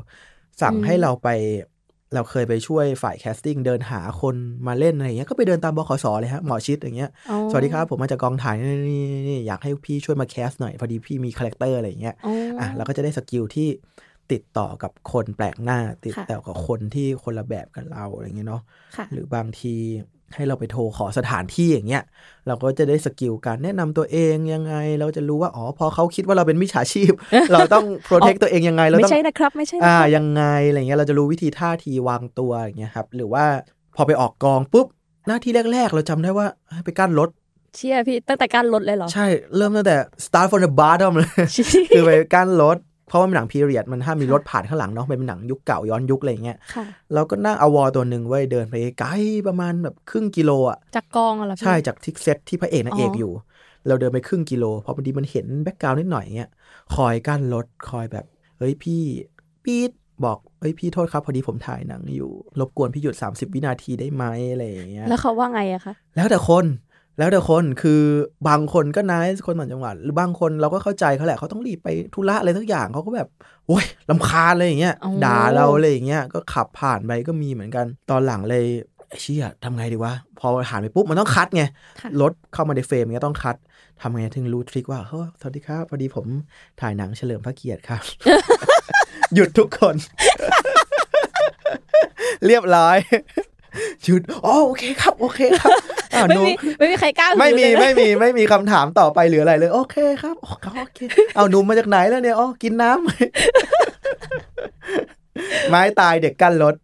[0.61, 1.29] สั่งให้เราไป
[2.15, 4.35] เราเคยไปช่วยฝ่าย casting เดินหาคน
[4.67, 13.67] มาเล่นอะไรอย่างเงี้ยก็ไปเดินตามบขสเลยฮะหมอชิดอย่างเงี้ยอ๋อสวัสดีครับ ผมมาจากกองถ่ายนี่นี่นี่นี่อยากให้พี่ช่วยมา cast หน่อยพอดีพี่มี character อะไรอย่างเงี้ยอ๋อออะเราก็จะได้ skill ที่
[14.31, 18.61] ติดต่อกับคนแปลกหน้า ค่ะติดต่อกับคนที่คนละแบบกับเราอะไรอย่างเงี้ยเนาะ
[18.95, 19.75] ค่ะหรือบางที
[20.35, 22.03] ให้เราไปโทรขอสถานที่อย่างเงี้ย
[22.47, 27.11] เราก็จะได้ skill การแนะนำตัวเองยังไง เราจะรู้ว่าอ๋อพอเขาคิดว่าเราเป็นมิจฉาชีพ
[27.53, 33.45] เราต้อง protect ตัวเองยังไงเราไม่ต้องใช่นะครับไม่ใช่นะอ่าครับยังไงอะไรเงี้ยเราจะรู้วิธีท่าทีวางตัวอย่างเงี้ยครับหรือว่า
[33.95, 34.87] พอไปออกกองปุ๊บ
[35.27, 37.29] หน้าที่แรก ๆ เราจำได้ว่าให้ไปกั้นรถ
[37.75, 39.95] เชี่ยพี่ตั้งแต่กั้นรถเลยเหรอ ใช่ เริ่มตั้งแต่
[40.25, 41.29] start from the bottom เลย
[41.95, 42.77] คือไปกั้นรถ
[43.11, 49.09] เพราะว่ามันหนังพีเรียดมันห้ามมีรถผ่านข้างหลังเนาะมันเป็นหนังยุคเก่าย้อนยุคอะไรเงี้ยค่ะเราก็นั่งเอาวอตัวหนึ่งไว้เดินไปไกล
[49.47, 53.31] ประมาณแบบครึ่งกิโลอะจากกองเหรอพี่ใช่จากทิกเซตที่พระเอกนางเอกอ๋อออยู่
[53.87, 56.49] เราเดินไปครึ่งกิโลพอพอดีมันเห็น background นิดหน่อยเงี้ย
[56.95, 58.25] คอยกั้นรถคอยแบบ
[58.57, 59.01] เฮ้ยพี่
[59.63, 59.91] ปี๊ด
[60.25, 66.65] บอกเฮ้ยพี่โทษครับพอดีผมถ่ายหนังอยู่ รบกวนพี่หยุด 30 วินาทีได้ไหมอะไรอย่างเงี้ยแล้วเขาว่าไงอะคะแล้วแต่คน
[67.17, 68.01] แล้วแต่คนคือ
[68.47, 73.27] บางคนก็นายคนต่างจังหวัด หรือบางคนเราก็เข้าใจเขาแหละเขาต้องรีบไปธุระอะไรทุกอย่างเขาก็แบบ
[73.67, 78.65] โอ้ยลำคาญอะไรอย่างเงี้ยอ๋อด่าเราอะไรอย่างเงี้ยก็ขับผ่านไปก็มีเหมือนกัน ตอนหลังเลย
[79.07, 81.63] ไอ้เชี่ยทำไงดีวะ พอผ่านไปปุ๊บ มันต้องคัดไง
[81.99, 83.55] ค่ะรถเข้ามาในเฟรมเงี้ยต้องคัด
[84.01, 86.25] ทำไงถึงรู้ทริคว่าเฮ้ยสวัสดีครับพอดีผม
[86.81, 88.01] ถ่ายหนังเฉลิมพระเกียรติครับ
[89.33, 89.95] หยุดทุกคน
[92.45, 92.97] เรียบร้อย
[94.03, 95.71] หยุดอ๋อโอเคครับ โอเคครับ
[96.13, 100.99] อ้าวไม่หนูมีไม่มีใครกล้าหือไม่มีเลยนะไม่มีไม่มีคำถามต่อไปหรืออะไรเลย โอเคครับโอเคโอเค
[101.35, 102.99] เอาหนุ่มมาจากไหนแล้วเนี่ยอ๋อกินน้ำ
[105.69, 106.75] ไม้ตายเด็กกั้นรถ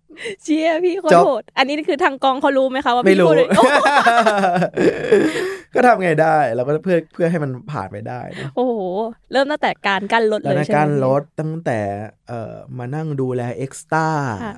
[0.43, 3.63] เชี่ยพี่โคตจรบโหด อันนี้คือทางกองเขารู้ไหมคะว่าไม่พี่รู้พูดเลยโอ้
[5.73, 8.73] ก็ทำไงได้เราก็เพื่อเพื่อให้มันผ่านไปได้นะโอ้โห
[9.31, 11.79] เริ่มตั้งแต่การกั้นรถแล้วเลยในใช่ไหมการพี่รถตั้งแต่
[12.27, 14.07] เอ่อมานั่งดูแลเอ็กซ์ต้า
[14.43, 14.55] ค่ะ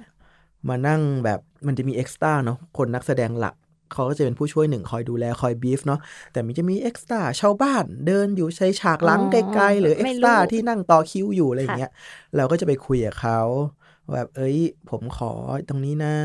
[0.70, 3.56] มานั่งแบบมันจะมีเอ็กซ์ต้าเนาะคนนักแสดงหลัก
[3.94, 6.00] เขาก็จะเป็นผู้ช่วยหนึ่งคอยดูแลคอยบีฟเนาะ
[6.32, 11.92] แต่มันจะมีเอ็กซ์ต้าชาวบ้านเดินอยู่ใช้ฉากหลังไกลๆหรือเอ็กซ์ต้าที่นั่งต่อคิวอยู่อะไรอย่างเงี้ย
[12.36, 13.40] เราก็จะไปคุยกับเขา
[14.14, 14.58] แบบเอ้ย
[14.90, 15.32] ผมขอ
[15.70, 16.16] ตรงนี้นะ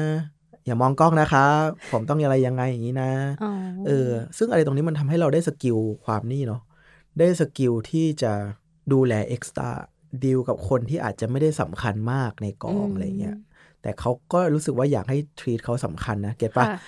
[0.67, 1.47] อย่ามองกล้องนะคะ
[1.93, 3.11] ผมต้องอะไรยังไงอย่างนี้นะ
[3.43, 3.53] อ๋อ
[3.87, 6.61] เออ ซึ่งอะไรตรงนี้มันทำให้เราได้ skillความนี่เนาะ
[7.19, 8.33] ได้ skill ที่จะ
[8.93, 13.37] ดูแล extra deal กับคนที่อาจจะไม่ได้สำคัญมากในกองอะไรเงี้ย
[13.85, 16.79] แต่เขาก็รู้สึกว่าอยากให้ treat เขาสำคัญนะ get ปะค่ะ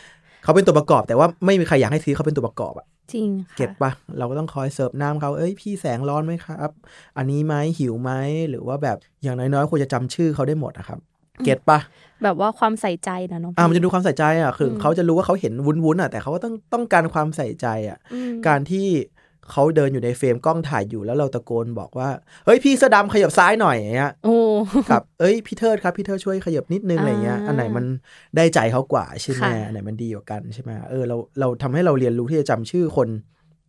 [0.45, 6.71] เขาเป็นตัวประกอบ แต่ว่าไม่มีใครอยากให้ treat เขาเป็นตัวประกอบอะจริงค่ะ get ปะเราก็ต้องคอยเสิร์ฟน้ำเขาเอ้ยพี่แสงร้อนไหมครับ
[7.17, 8.11] อันนี้ไหมหิวไหม
[8.51, 10.99] หรือว่าแบบอย่างน้อยๆควรจะจำชื่อเขาได้หมดนะครับ
[11.45, 11.79] get ปะ
[12.23, 18.87] แบบว่าความใส่ใจนะน้องอ่ามันจะดูความใส่ใจอะคืออมเขาจะรู้ว่าเขาเห็นวุ้นๆอะแต่เขาก็ต้องต้องการความใส่ใจอะอืมการที่
[19.51, 22.09] เขาเดินอยู่ในเฟรมกล้องถ่ายอยู่แล้วเราตะโกนบอกว่า
[22.47, 24.37] เฮ้ยพี่เสื้อดำขยับซ้ายหน่อยอย่างเงี้ยโอ้
[24.91, 27.85] กับเอ้ยพี่เทิดครับพี่เทิดช่วยขยับนิดนึงอะไรเงี้ยอ่าอันไหนมัน
[28.37, 33.09] ได้ใจเขากว่าใช่ไหมค่ะอันไหนมันดีกว่ากันใช่ไหมเออเราเราทำให้เราเรียนรู้ที่จะจำชื่อคน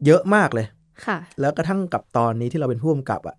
[0.06, 0.68] เยอะมากเลย
[1.06, 3.38] ค่ะ แล้วกระทั่งกับตอนนี้ที่เราเป็นผู้กำกับอะ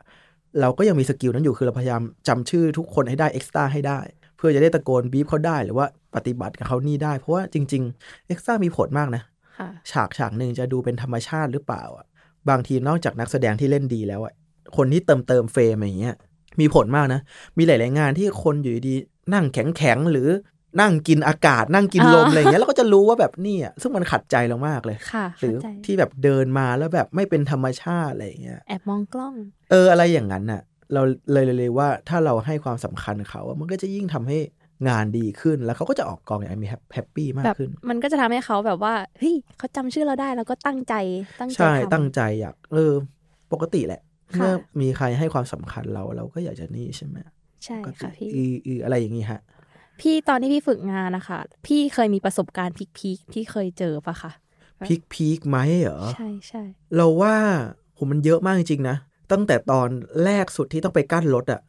[0.61, 4.01] เราก็ยังมี skill นั้นอยู่คือเราพยายามจำชื่อทุกคนให้ได้เอ็กซ์ต้าให้ได้
[4.37, 9.22] เพื่อจะได้ตะโกนบีบเขาได้หรือว่าปฏิบัติกับเขานี่ได้ เพราะว่าจริงๆเอ็กซ์ต้ามีผลมากนะ
[9.59, 12.07] ค่ะฉากฉากหนึ่งจะดูเป็นธรรมชาติหรือเปล่าอะ
[12.50, 14.34] บางทีนอกจากนักแสดงที่เล่นดีแล้วอะ
[14.76, 16.16] คนที่เติมเติมเฟรมอย่างเงี้ย
[16.61, 17.20] มีผลมากนะ
[17.58, 20.28] มีหลาย ๆ งานที่คนอยู่ดีๆนั่งแข็งแข็งๆหรือ
[20.80, 29.34] นั่งกินอากาศ นั่งกินลมอ่าอะไรอย่างเงี้ยเราก็จะรู้ว่าแบบนี่อะซึ่งมันขัดใจเรามากเลยค่ะหรือเข้าใจที่แบบเดินมาแล้วแบบไม่เป็นธรรมชาติอะไรอย่างเงี้ยแอบมองกล้อง
[29.70, 30.62] เอออะไรอย่างนั้นน่ะ
[30.94, 34.38] เราเลยเลยเลยว่าถ้าเราให้ความสำคัญเขาอะมันก็จะยิ่งทำให้
[34.88, 40.94] งานดีขึ้นแล้วเขาก็จะออกกองอย่างมีแบบ happy มากขึ้น มันก็จะทำให้เขาแบบว่าเฮ้ยเขาจำชื่อเราได้แล้วก็ตั้งใจ
[41.40, 42.92] ตั้งใจใช่ทำตั้งใจอยากเออ
[43.52, 44.00] ปกติแหละ
[44.32, 47.16] ค่ะเมื่อมีใครให้ความสำคัญเราเราก็อยากจะนี่ใช่ไหม
[47.64, 49.40] ใช่ปกติค่ะพี่อืออืออะไรอย่างงี้ฮะ
[50.00, 54.30] พี่ตอนที่พี่ฝึกงานนะคะพี่เคยมีประสบการณ์ peak ๆที่เคยเจอปะคะ
[54.87, 56.62] peak peak ไหมเหรอใช่ใช่
[56.96, 57.34] เราว่า
[57.94, 58.96] โหมันเยอะมากจริงๆนะ
[59.32, 59.88] ตั้งแต่ตอน
[60.24, 61.60] แรกสุดที่ต้องไปกั้นรถอะ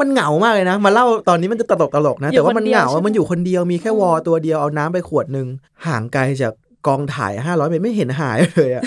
[0.00, 5.46] มันเหงามากเลยนะ มาเล่าตอนนี้มันจะตลกตลกๆนะ แต่ว่ามันเหงาอะมันอยู่คนเดียวมีแค่วอตัวเดียวเอาน้ำไปขวดหนึ่ง
[5.86, 6.52] ห่างไกลจาก
[6.86, 8.82] กองถ่ายห้าร้อยเมตรไม่เห็นหายเลยอะ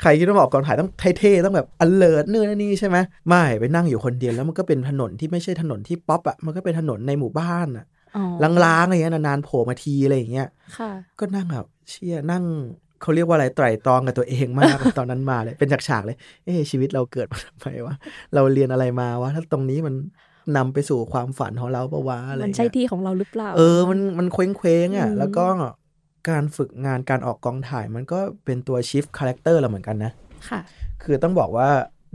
[0.00, 2.96] ใครคิดว่าบอกกองถ่ายต้องเท่ๆต้องแบบอันเลิศนู่นนนนี่ใช่ไหม
[3.28, 7.84] ไม่ไปนั่งอยู่คนเดียวแล้วมันก็เป็นถนนที่ไม่ใช่ถนนที่ป๊อปอะมันก็เป็นถนนในหมู่บ้านอะ
[8.16, 8.24] อ๋อ
[8.64, 12.44] ล้างๆอะไรเงี้ยนานๆโผล่มาทีอะไรอย่างเงี้ยค่ะก็นั่งแบบเชี่ยนั่ง
[13.04, 17.94] เขาเรียกว่าอะไรไตร่ตรองกับตัวเองมากตอนนั้นมาเลยเป็นฉากๆเลย เอ๊ะชีวิตเราเกิดมาทำไมวะ
[18.34, 19.94] เราเรียนอะไรมาวะถ้าตรงนี้มัน
[20.56, 25.46] นำไปสู่ความฝันของเราปะวะอะไรมันเงี้ยใช่ที่ของเราหรือเปล่า เออมันมันเคว้งเคว้งๆอะอืมแล้วก็
[26.28, 30.12] การฝึกงานการออกกองถ่ายมันก็เป็นตัว shift character เราเหมือนกันนะ
[30.48, 30.60] ค่ะ
[31.02, 31.68] คือต้องบอกว่า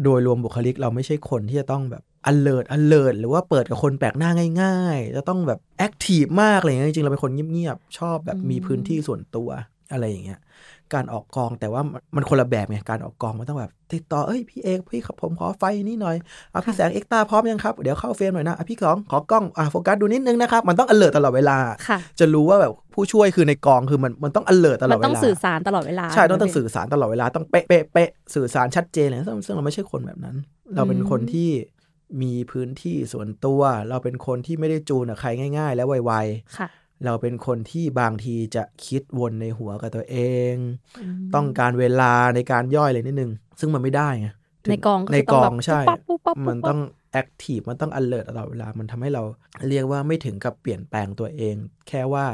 [0.03, 4.29] โดยรวมบุคลิกเราไม่ใช่คนที่จะต้องแบบ alert alert หรือว่าเปิดกับคนแปลกหน้า
[4.61, 9.49] ง่าย ๆ จะต้องแบบ active มากอะไรอย่างเงี้ยจริงๆ เราเป็นคนเงียบๆ ชอบแบบอืมมีพื้นที่ส่วนตัว
[9.91, 10.39] อะไรอย่างเงี้ย
[10.93, 16.15] การออกกอง แต่ว่ามันมันคนละแบบไงการออกกองมันต้องแบบติดต่อเอ้ยพี่เอกพี่ครับผมขอไฟนี่หน่อย
[16.51, 30.35] เอาพี่แสงเอ็กตาพร้อมยังครับเดี๋ยวเข้าเฟรมหน่อยนะอะพี่สองขอกล้องอะโฟกัสดูนิดนึงนะครับมันต้อง alert ตลอดเวลาค่ะจะรู้ว่าแบบผู้ผู้ช่วยคือในกองคือมันมันต้อง alert ตลอมัดนเวลาต้องสื่อสารตลอดเวลาใช่ต้องต้องไหมสื่อสารตลอดเวลาต้องเป๊ะเป๊ะเป๊ะสื่อสารชัดเจนเลยซึ่งซึ่งเราไม่ใช่คนแบบนั้น
[30.75, 31.49] เราเป็นคนที่
[32.21, 36.13] มีพื้นที่ส่วนตัว เราเป็นคนที่ไม่ได้จูนกับใครง่าย ๆ และไว
[36.57, 40.17] ค่ะๆ เราเป็นคนที่บางทีจะคิดวนในหัวกับตัวเอ
[40.53, 40.55] ง
[40.99, 44.27] อืมต้องการเวลาในการย่อยเลยนิดนึง ซึ่งมันไม่ได้ไง
[44.65, 46.79] ถึในกองก็ในคืกต้องแบบใช่ปุ๊บปั๊บปุ๊บปั๊บมันต้อง
[47.11, 49.23] แอคทีฟมันต้อง alert ตลอดเวลา มันทำให้เรา
[49.69, 51.55] เรียกว่าไม่ถึงกับเปลี่ยนแปลงตัวเอง
[51.87, 52.25] แค่ว่า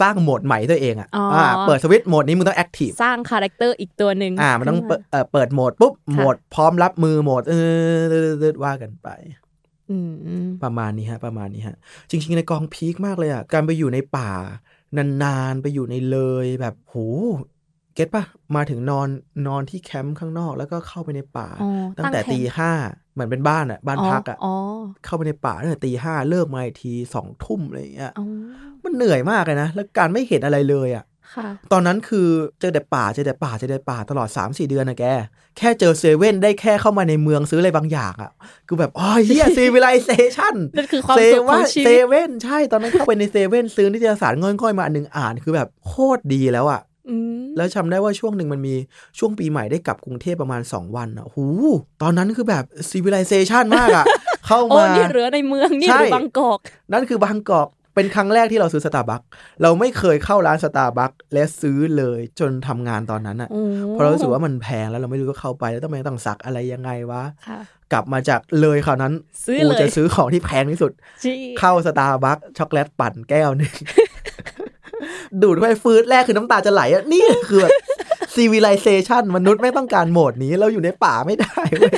[0.00, 7.54] สร้างโหมดใหม่ตัวเองอะอ๋ออ่าเปิดสวิตช์โหมดนี้มึงต้องแอคทีฟสร้างคาแรคเตอร์อีกตัวหนึ่งอ่ามันต้องขึ้าเปิดเอ่อเปิดโหมดปุ๊บค่ะโหมดพร้อมรับมือโหมดเอ
[8.50, 9.49] อว่ากันไปอืม
[10.62, 11.76] ประมาณนี้ฮะ ประมาณนี้ฮะ
[12.10, 14.30] จริง ๆ ในกองพีคมากเลยอะ การไปอยู่ในป่า
[14.96, 16.96] นานๆ ไปอยู่ในเลยแบบโห
[17.94, 18.24] เก็ตปะ
[18.56, 19.08] มาถึงนอน
[19.46, 22.72] นอนที่แคมป์ข้างนอกแล้วก็เข้าไปในป่าอ๋อตั้งแต่ตั้งแคมป์ตีห้า
[23.12, 24.54] เหมือนเป็นบ้านอะ บ้านพักอะอ๋อ
[25.04, 28.24] เข้าไปในป่าตั้งแต่ตีห้าเลิกมาอีกทีสองทุ่มอะไรอย่างเงี้ยอ๋อ
[28.84, 31.04] มันเหนื่อยมากเลยนะ แล้วการไม่เห็นอะไรเลยอะค่ะ
[31.72, 32.28] ตอนนั้นคือ
[32.60, 35.04] เจอแต่ป่าเจอแต่ป่าเจอแต่ป่าตลอด 3 4 เดือนนะแก
[35.58, 38.30] แค่เจอเซเว่นได้แค่เข้ามาในเมืองซื้ออะไรบางอย่างอะ่ะ
[38.66, 48.74] คือแบบอ๋อเชี่ย civilizationนั่นคือความเซสุขของชีเซวิตเว่นใช่ตอนนั้นเข้าไปในเซเว่นซื้อนิตยสารง่อยๆมาอันหนึ่งอ่านคือแบบโคตรดีแล้วอะ่ะอืมแล้วจำได้ว่าช่วงหนึ่งมันมี
[49.18, 51.46] ช่วงปีใหม่ได้กลับกรุงเทพประมาณ 2 วันอะหู
[52.02, 54.04] ตอนนั้นคือแบบ civilization มากอะ่ะ
[54.46, 56.58] เข้าโอ้มานี่เหลือในเมืองนี่ใช่หรือบางกอก
[56.92, 59.22] นั่นคือบางกอก เป็นครั้งแรกที่เราซื้อสตาร์บัค
[59.62, 67.60] เราไม่เคยเข้าร้านสตาร์บัคและซื้อเลยจนทำงานตอนนั้นอะโอ้เพราะเรารู้สึกว่ามันแพงแล้วเราไม่รู้ว่าเข้าไปแล้วต้องไปต้องสักอะไรยังไงวะค่ะ
[67.92, 69.12] กลับมาจากเลยคราวนั้น
[69.44, 70.92] ซื้อกูเลยจะซื้อของที่แพงที่สุด
[71.24, 73.72] จีเข้าสตาร์บัคช็อกโกแลตปั่นแก้วหนึ่ง
[75.42, 77.70] ดูดเข้าไปฟืดแรกคือน้ำตาจะไหลอะนี่คือแบบ
[78.34, 81.92] ซีวิไลเซชันมนุษย์ไม่ต้องการโหมดนี้ เราอยู่ในป่าไม่ได้เว้ย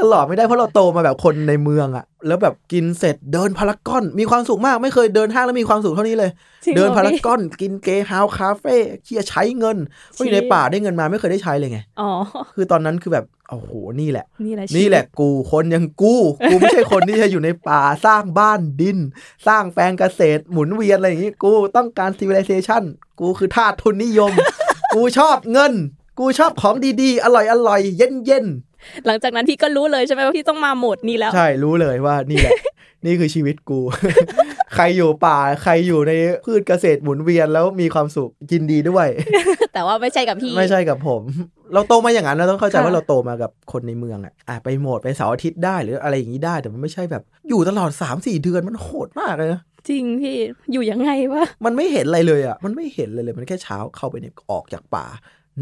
[0.00, 6.30] ตลอดไม่ได้เพราะเราโตมาแบบคนในเมืองอะแล้วแบบกินเสร็จเดินพารากอนมีความสุขมากไม่เคยเดินห้างแล้วมีความสุขเท่านี้เลย
[6.64, 9.76] จริงเดินหรอพารากพี่อนกินเกย์ฮาวคาเฟ่เคียใช้เงิน
[10.12, 12.10] เพราะอยู่ในป่าได้เงินมาไม่เคยได้ใช้เลยไง อ๋อ
[12.54, 16.14] คือตอนนั้นคือแบบโอ้โหนี่แหละ นี่แหละนี่แหละกูคนอยังกู
[16.50, 18.98] กูไม่ใช่คนที่จะอยู่ในป่าสร้างบ้านดิน
[19.46, 22.82] สร้างแปลงเกษตรหมุนเวียนอะไรอย่างงี้ กูต้องการ civilization
[23.20, 24.32] กูคือทาสทุนนิยม
[24.96, 25.72] กูชอบเงิน
[26.18, 28.44] กูชอบของดีๆ อร่อยอร่อยเย็นเย็น
[29.06, 32.52] หลังจากนั้นพี่ก็รู้เลยใช่ไหมว่าพี่ต้องมาโหมดนี้แล้วๆใช่รู้เลยว่านี่แหละ
[33.06, 33.80] นี่คือชีวิตกู
[34.74, 36.12] ใครอยู่ป่าใครอยู่ใน
[36.44, 39.06] พืชเกษตรหมุนเวียนแล้วมีความสุขยินดีด้วย
[39.74, 41.22] แต่ว่าไม่ใช่กับพี่ ไม่ใช่กับผม
[41.72, 50.36] เราโตมาอย่างนั้นเราต้องเข้าใจค่ะว่าเราโตมากับคนในเมืองอะอะไปโหมดไปเสาร์อาทิตย์ได้หรืออะไรอย่างนี้ได้ แต่มันไม่ใช่แบบ อยู่ตลอด3ามสี่เดือนมันโหดมากเลยนะ จริงพี่
[50.72, 55.06] อยู่ยังไงวะมันไม่เห็นอะไรเลยอะ มันไม่เห็นเลยเลย มันแค่เช้าเข้าไปในออกจากป่า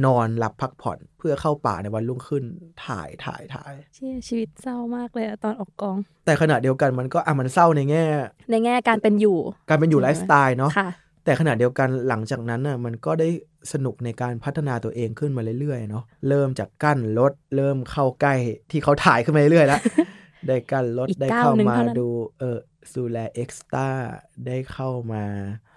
[0.04, 2.44] นอนหลับพักผ่อนเพื่อเข้าป่าในวันรุ่งขึ้น
[2.86, 8.04] ถ่ายถ่ายถ่ายเชี่ยชีวิตเศร้ามากเลยอะตอนออกกอง แต่ขณะเดียวกันมันก็อะมันเศร้าในแง่
[8.50, 10.88] ในแง่การเป็นอยู่ การเป็นอยู่ไลฟ์สไตล์เนาะค่ะ
[11.24, 13.28] แต่ขณะเดียวกันหลังจากนั้นน่ะมันก็ได้
[13.72, 18.34] สนุกในการพัฒนาตัวเองขึ้นมาเรื่อยๆเนาะเริ่มจากกั้นรถเริ่มเข้าใกล้
[18.70, 19.80] ที่เขาถ่ายขึ้นมาเรื่อยๆแล้ว
[20.46, 22.08] ได้กั้นรถอีกได้ก้าวเข้าหนึ่งมาเท่านั้นดู
[22.40, 22.58] เออ
[22.92, 23.88] ดูแล extra
[24.46, 25.24] ได้เข้ามา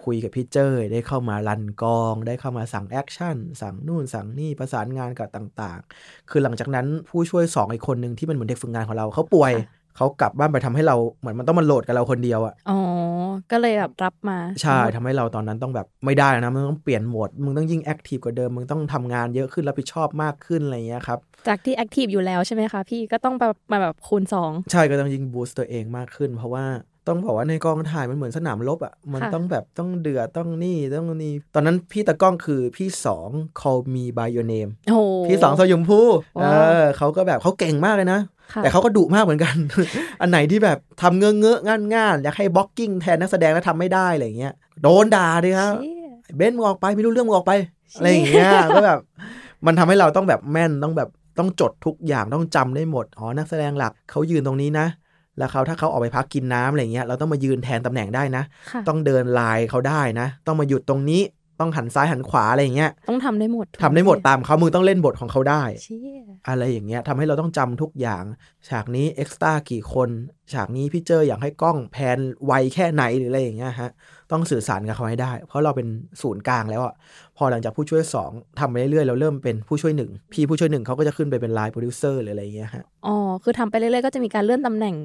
[0.05, 9.53] คุยกับพี่เจยได้เข้ามา run กอง ได้เข้ามาสั่ง action สั่งนู่นสั่งนี่ประสานงานกับต่างๆ คือหลังจากนั้นผู้ช่วยสองอีกคนหนึ่งที่เป็นเหมือนเด็กฝึกงานของเราเขาป่วย
[9.97, 12.79] เขากลับบ้านไปทำให้เราเหมือนมันต้องมาโหลดกับเราคนเดียวอะอ๋อ
[13.51, 26.65] ก็เลยแบบรับมา ใช่ทำให้เราตอนนั้นต้องแบบไม่ได้นะมึงต้องเปลี่ยนโหมด มึงต้องยิ่งแอคทีฟกว่าเดิม มึงต้องทำงานเยอะขึ้นรับผิดชอบมากขึ้นอะไรเงี้ยครับ จากที่แอคทีฟอยู่แล้วใช่ไหมคะพี่ก็ต้องแบบมาแบบคูณสองใช่ก็ต้องยิ่งบูสต์ตัวเองมากขึ้น เพราะว่า
[27.07, 36.01] ต้องบอกว่าในกองถ่ายมันเหมือนสนามรบอะ่ะ มันต้องแบบต้องเดือดต้องนี่ต้องนี่ ตอนนั้นพี่ตะกล้องคือพี่สอง call me by your name โอ้โหพี่สองสยมภู
[36.35, 38.19] เออว้าวเขาก็แบบเขาเก่งมากเลยนะ
[38.53, 39.55] ค่ะแต่เขาก็ดุมากเหมือนกัน
[40.21, 47.53] อันไหนที่แบบทำเงอะเงอะง่านง่านๆอยากให้ blocking แทนนักแสดงแล้วทำไม่ได้อะไรเงี้ย โดนด่าดิครับเชี่ยเบนซ์มึงออกไปไม่รู้เรื่องมึงออกไป
[47.95, 48.99] อะไรอย่างเงี้ยก็แบบ
[49.65, 54.87] มันทำให้เราต้องแบบแม่นต้องแบบต้องจดทุกอย่างต้องจำได้หมด อ๋อ นักแสดงหลักเขายืนตรงนี้นะ
[55.37, 61.21] แล้วเขาถ้าเขาออกไปพักกินน้ำอะไรเงี้ยเราต้องมายืนแทนตำแหน่งได้นะ ค่ะ ต้องเดินลายเขาได้นะ ต้องมาหยุดตรงนี้
[61.59, 68.23] ต้องหันซ้ายหันขวาอะไรอย่างเงี้ยต้องทำได้หมดทำได้หมดตามเขามึงต้องเล่นบทของเขาได้ เชี่ยอะไรอย่างเงี้ยทำให้เราต้องจำทุกอย่าง
[68.69, 70.09] ฉากนี้เอ็กซ์ต้ากี่คน
[70.53, 73.91] ฉากนี้พี่เจ้ยอยากให้กล้อง pan ไวแค่ไหนหรืออะไรอย่างเงี้ยฮะ
[74.31, 75.87] ต้องสื่อสารกับเขาให้ได้ เพราะเราเป็น
[76.21, 76.93] ศูนย์กลางแล้วอะ
[77.37, 84.95] พอหลังจากผู้ช่วยสองทำไปเรื่อยๆเราเริ่มเป็นผู้ช่วยหนึ่งพี่ผู้ช่วยหนึ่งเขาก็จะขึ้นไปเป็น line producer หรืออะไรอย่างเงี้ยฮะอ๋อคือทำไปเรื่อยๆก็จะมีการเลื่อนตำแหน่ง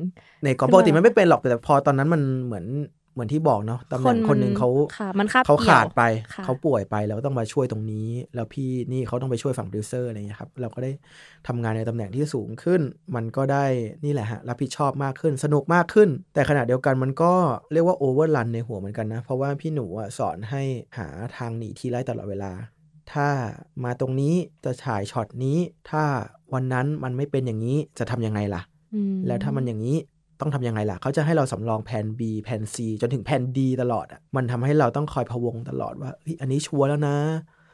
[0.45, 2.65] ในกองขึ้นปมากติมันไม่เป็นหรอกแต่พอตอนนั้นมันเหมือน
[3.13, 6.03] เหมือนที่บอกเนาะตำแหคน่นงมันคนหนึ่งเขาค่ะมันคาบเขาเกี่ยวขาดไป
[6.35, 10.93] ค่ะเขาป่วยไปเราก็ต้องมาช่วยตรงนี้ แล้วพี่นี่เขาต้องไปช่วยฝั่งโปรดิวเซอร์อะไรอย่างเงี้ยครับเราก็ได้
[11.49, 12.81] ทำงานในตำแหน่งที่สูงขึ้น
[13.15, 13.65] มันก็ได้
[14.05, 17.33] นี่แหละฮะรับผิดชอบมากขึ้นสนุกมากขึ้น แต่ขณะเดียวกันมันก็
[17.73, 20.63] เรียกว่า overrun ในหัวเหมือนกันนะ เพราะว่าพี่หนูอะสอนให้
[20.99, 22.53] หาทางหนีทีไล่ตลอดเวลา
[23.13, 23.29] ถ้า
[23.85, 25.59] มาตรงนี้จะฉายช็อตนี้
[25.91, 26.05] ถ้า
[26.55, 28.63] วันนั้นมันไม่เป็นอย่างนี้จะทำยังไงล่ะ
[28.95, 29.97] อืมแล้วถ้ามันอย่างนี้
[30.43, 37.17] ต้องทำยังไงล่ะ เขาจะให้เราสำรองแผน B แผน C จนถึงแผน D ตลอดอะมันทำให้เราต้องคอยพะวงตลอดว่าเฮ้ยอันนี้ชัวร์แล้วนะ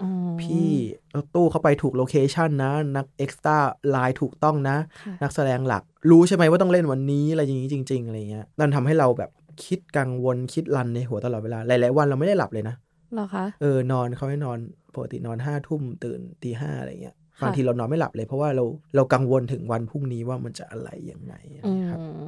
[0.03, 0.71] อ๋อพี่
[1.11, 3.57] เอาตู้เข้าไปถูกโลเคชันนะ นักเอ็กซ์ต้า
[3.91, 9.31] ไลน์ถูกต้องนะค่ะนักแสดงหลัก รู้ใช่ไหมว่าต้องเล่นวันนี้อะไรอย่างนี้จริง ๆ อะไรเงี้ยนั่นทำให้เราแบบ
[9.65, 12.75] คิดกังวลคิดรันในหัวตลอดเวลา หลาย ๆ วันเราไม่ได้หลับเลยนะ
[13.15, 14.59] เหรอคะเออนอนเขาให้นอน
[14.95, 18.65] ปกตินอนห้าทุ่มตื่นตีห้าอะไรเงี้ยค่ะบางทีเรานอนไม่หลับเลยเพราะว่าเรา
[18.97, 22.01] เรากังวลถึงวันพรุ่งนี้ว่ามันจะอะไรยังไงอะไรอืเงี้ยครับ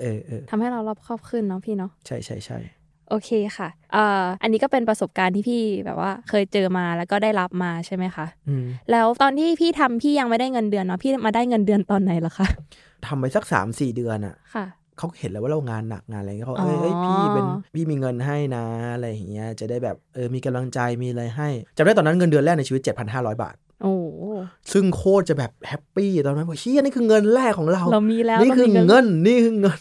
[0.00, 2.58] เออเออทำให้เรารอบครอบขึ้นเนาะพี่เนาะใช่ใช่ใช่
[3.10, 12.46] โอเคค่ะเอ่ออันนี้ก็เป็นประสบการณ์ที่พี่แบบว่าเคยเจอมาแล้วก็ได้รับมาใช่ไหมคะอืมแล้วตอนที่พี่ทำพี่ยังไม่ได้เงินเดือนเนาะพี่มาได้เงินเดือนตอนไหนเหรอคะ
[13.06, 14.66] ทำไปสักสามสี่เดือนอะค่ะ
[14.98, 23.94] เขาเห็นแล้วว่าเรางานหนักงานอะไรเงี้ยเขาอ๋อเอ้ยเอ้ยพี่เป็นพี่มีเงินให้นะอะไรอย่างเงี้ยจะได้แบบเออมีกำลังใจมีอะไรให้จำได้ตอนนั้นเงินเดือนแรกในชีวิต 7,500 บาท โอ้
[24.72, 29.80] ซึ่งโคตรจะแบบแฮปปี้ตอนนั้นบอกเฮียนี่คือเงินแรกของเรา เรามีแล้วนี่คือรามีเงินนี่คือเงิน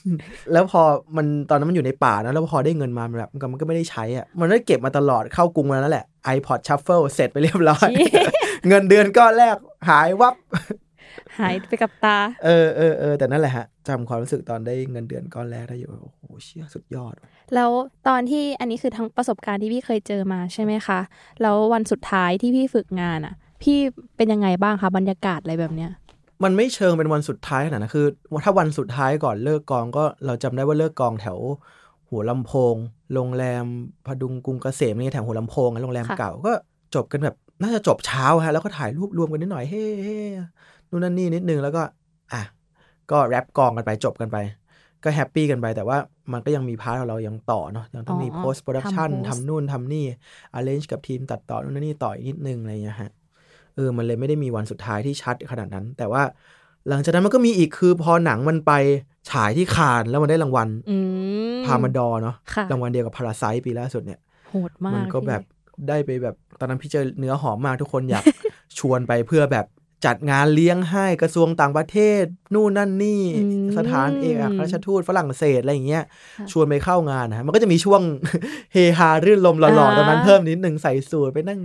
[0.54, 0.82] แล้วพอ
[1.18, 6.06] มันตอนนั้นมันอยู่ในป่านะแล้วพอได้เงินมามันแบบมันก็มันก็ไม่ได้ใช้อะมันได้เก็บมาตลอดเข้ากรุงมาแล้วนั่นแหละ
[6.36, 8.24] iPod Shuffle เสร็จไปเรียบร้อยเย้
[8.68, 9.56] เงินเดือนก้อนแรก
[9.90, 10.36] หายวับ
[11.40, 17.72] หายไปกับตา เออเออเออแต่นั่นแหละฮะจำความรู้สึกตอนได้เงินเดือนก้อนแรกได้อยู่โอ้โหเชี่ยสุดยอดว่ะแล้ว
[18.08, 21.00] ตอนที่อันนี้คือทั้งประสบการณ์ที่พี่เคยเจอมาใช่ไหมคะ
[21.42, 23.78] แล้ววันสุดท้ายที่พี่ฝึกงานอะ พี่
[24.16, 25.92] เป็นยังไงบ้างคะบรรยากาศอะไรแบบเนี้ย
[26.44, 28.06] มันไม่เชิงเป็นวันสุดท้ายขนาดนั้นคือ
[28.44, 31.38] ถ้าวันสุดท้ายก่อนเลิกกองก็เราจำได้ว่าเลิกกองแถว
[32.10, 32.76] หัวลำโพง
[33.14, 33.66] โรงแรม
[34.06, 36.54] พดุงกรุงเกษมนี่แถวหัวลำโพงอะโรงแรมค่ะเก่าก็
[36.96, 40.18] จบกันแบบน่าจะจบเช้าฮะแล้วก็ถ่ายรูปรวมกันนิดหน่อยเฮ้เฮ้
[40.90, 41.84] นู่นนั่นนี่นิดนึงแล้วก็
[42.34, 42.42] อะ
[43.12, 44.38] ก็ wrap กองกันไปจบกันไป
[45.04, 45.98] ก็ happy กันไป แต่ว่า
[46.32, 50.06] มันก็ยังมี part ของเรายังต่อเนาะยังต้องมีอ๋อ post production ทำ post ทำนู่นทำนี่
[50.58, 53.12] arrange กับทีมตัดต่อนู่นนนนี่ต่ออีกนิดนึงอะไรอย่างเงี้ยฮะ
[53.78, 56.24] เออมันเลยไม่ได้มีวันสุดท้ายที่ชัดขนาดนั้น แต่ว่า
[56.90, 58.72] หลังจากนั้นมันก็มีอีกคือพอหนังมันไป
[59.32, 60.98] ฉายที่คานส์แล้วมันได้รางวัลอื
[61.58, 65.44] ม Palme d'อเนาะค่ะรางวัลเดียวกับ Parasite ปีล่าสุดเนี่ยโหดมากมันก็พี่แบบ
[65.88, 68.24] ได้ไปแบบตอนนั้นพี่เจ้ยเนื้อหอมมากทุกคนอยาก
[68.80, 69.66] ชวนไปเพื่อแบบ
[70.06, 76.04] จัดงานเลี้ยงให้กระทรวงต่างประเทศ นู่นนั่นนี่อืมสถานเอกอัครราชทูตฝรั่งเศสอะไรอย่างเงี้ย
[76.38, 78.02] ค่ะชวนไปเข้างานนะฮะมันก็จะมีช่วง
[78.74, 81.60] เฮฮารื่นลมหล่ออ่าๆตอนนั้นเพิ่มนิดหนึ่งใส่สูทไปนั่ง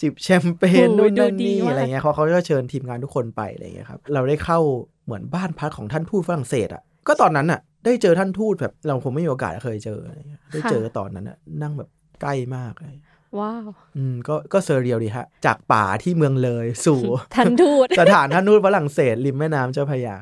[0.00, 4.58] จิบแชมเปญโอ้นู่ยนนั่นดูดีนี่มากอะไรเงี้ยเขาเขาก็เชิญทีมงานทุกคนไปอะไรเงี้ยครับเราได้เข้า
[5.04, 11.88] เหมือนบ้านพักของท่านทูตฝรั่งเศสอะก็ตอนนั้นอะ ได้เจอท่านทูตแบบเราคงไม่มีโอกาสเคยเจออะไรเงี้ยได้เจอตอนนั้นอะนั่งแบบ
[12.22, 12.96] ใกล้มากเลย
[13.40, 17.00] ว้าว อืม ก็ก็ surreal ดีฮะ จากป่าที่เมืองเลยสู่
[17.34, 20.16] ทันทูตสถานท่านทูตฝรั่งเศสริมแม่น้ำเจ้าพระยา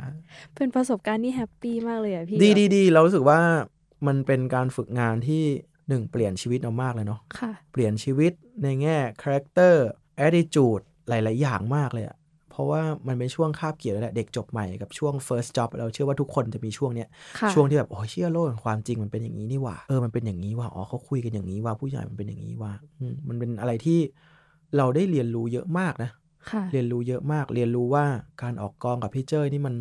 [0.54, 3.40] เป็นประสบการณ์ที่ happy มากเลยอะพี่ ดีดีดีเรารู้สึกว่า
[4.06, 5.44] มันเป็นการฝึกงานที่
[5.88, 9.86] หนึ่งเปลี่ยนชีวิตเรามากเลยเนาะ ค่ะ เปลี่ยนชีวิตในแง่ character
[10.26, 12.19] attitude หลาย ๆ อย่างมากเลยอะเพ
[12.60, 17.08] ราะว่ามันเป็นช่วงคาบเกี่ยวแหละเด็กจบใหม่กับช่วง first job เราเชื่อว่าทุกคนจะมีช่วงเนี้ย
[17.40, 23.98] ค่ะช่วงที่แบบโอ้ยเชื่อโลกแห่งความจริงมันเป็นอย่างนี้นี่หว่าเออมันเป็นอย่างนี้ว่าอ๋อเขาคุยกันอย่างนี้ว่าผู้ใหญ่มันเป็นอย่างนี้ว่าอืมมันเป็นอะไรที่
[24.76, 26.10] เราได้เรียนรู้เยอะมากนะ
[26.50, 28.04] ค่ะเรียนรู้เยอะมากเรียนรู้ว่า
[28.42, 29.74] การออกกองกับพี่เจ้ยนี่มัน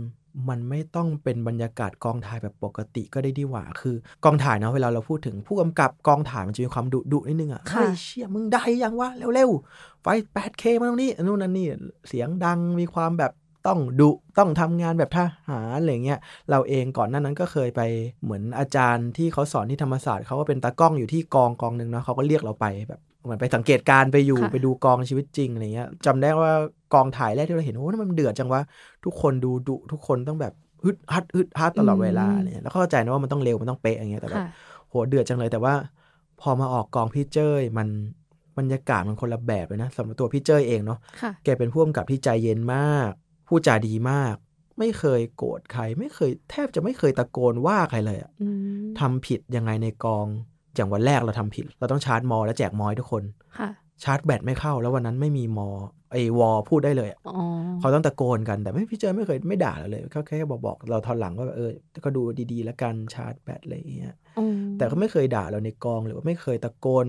[0.49, 11.67] มันไม่ต้องเป็นบรรยากาศกองถ่ายแบบปกติก็ได้ดีหว่า คือกองถ่ายเนาะเวลาเราพูดถึงผู้กำกับกองถ่ายมันจะมีความดุดุนิดนึงอะค่ะเฮ้ยเชี่ยมึงได้ยังวะเร็วๆไฟ 8K มาตรงนี้นู่นนั่นนี่
[12.07, 13.31] เสียงดังมีความแบบ
[13.67, 17.81] ต้องดุต้องทำงานแบบทหารอะไรเงี้ยเราเองก่อนหน้านั้นก็เคยไป
[18.23, 26.51] เหมือนอาจารย์ที่เขาสอนที่ธรรมศาสตร์เขาก็เป็นตากล้องอยู่ที่กองกองหนึ่งเนาะเขาก็เรียกเราไปแบบ เหมือนไปสังเกตการณ์ไปอยู่ค่ะไปดูกองชีวิตจริงอะไรเงี้ยจำได้ว่า
[26.93, 28.61] กองถ่ายแรกที่เราเห็นโอ้นั่นมันเดือดจังวะ
[29.05, 30.53] ทุกคนดูดุทุกคนต้องแบบ
[30.83, 34.47] ฮึดฮัดฮึดฮัดตลอดเวลาอะไรเนี่ยแล้วเข้าใจนะว่ามันต้องเร็วมันต้องเป๊ะอย่างเงี้ยแต่แบบค่ะ
[34.89, 35.73] โหเดือดจังเลยแต่ว่า
[36.41, 37.87] พอมาออกกองพี่เจ้ยมัน
[38.57, 43.11] บรรยากาศมันคนละแบบเลยนะสำหรับตัวพี่เจ้ยเองเนาะค่ะแกเป็นผู้กำกับที่ใจเย็นมาก
[43.47, 44.35] พูดจาดีมาก
[44.79, 48.49] ไม่เคยโกรธใคร ไม่เคยแทบจะไม่เคยตะโกนว่าใครเลยอะอื
[48.81, 50.27] มทำผิดยังไงในกอง
[50.75, 53.23] อย่างวันแรกเราทำผิด เราต้องชาร์จมอ แล้วแจกมอให้ทุกคน
[53.57, 53.69] ค่ะ
[54.03, 55.69] ชาร์จแบตไม่เข้า แล้ววันนั้นไม่มีมอ
[56.11, 57.35] ไอวอพูดได้เลยอะอ๋อ
[57.79, 61.71] เขาต้องตะโกนกันแต่ไม่พี่เจอไม่เคยไม่ด่าเราเลยเขาแค่บอกบอกเราทอนหลังว่าแบบเออ
[62.05, 67.05] ก็ดูดีๆ แล้วกันชาร์จแบตอะไรอย่างเงี้ยอืมแต่เขาไม่เคยด่าเราในกองหรือว่าไม่เคยตะโกน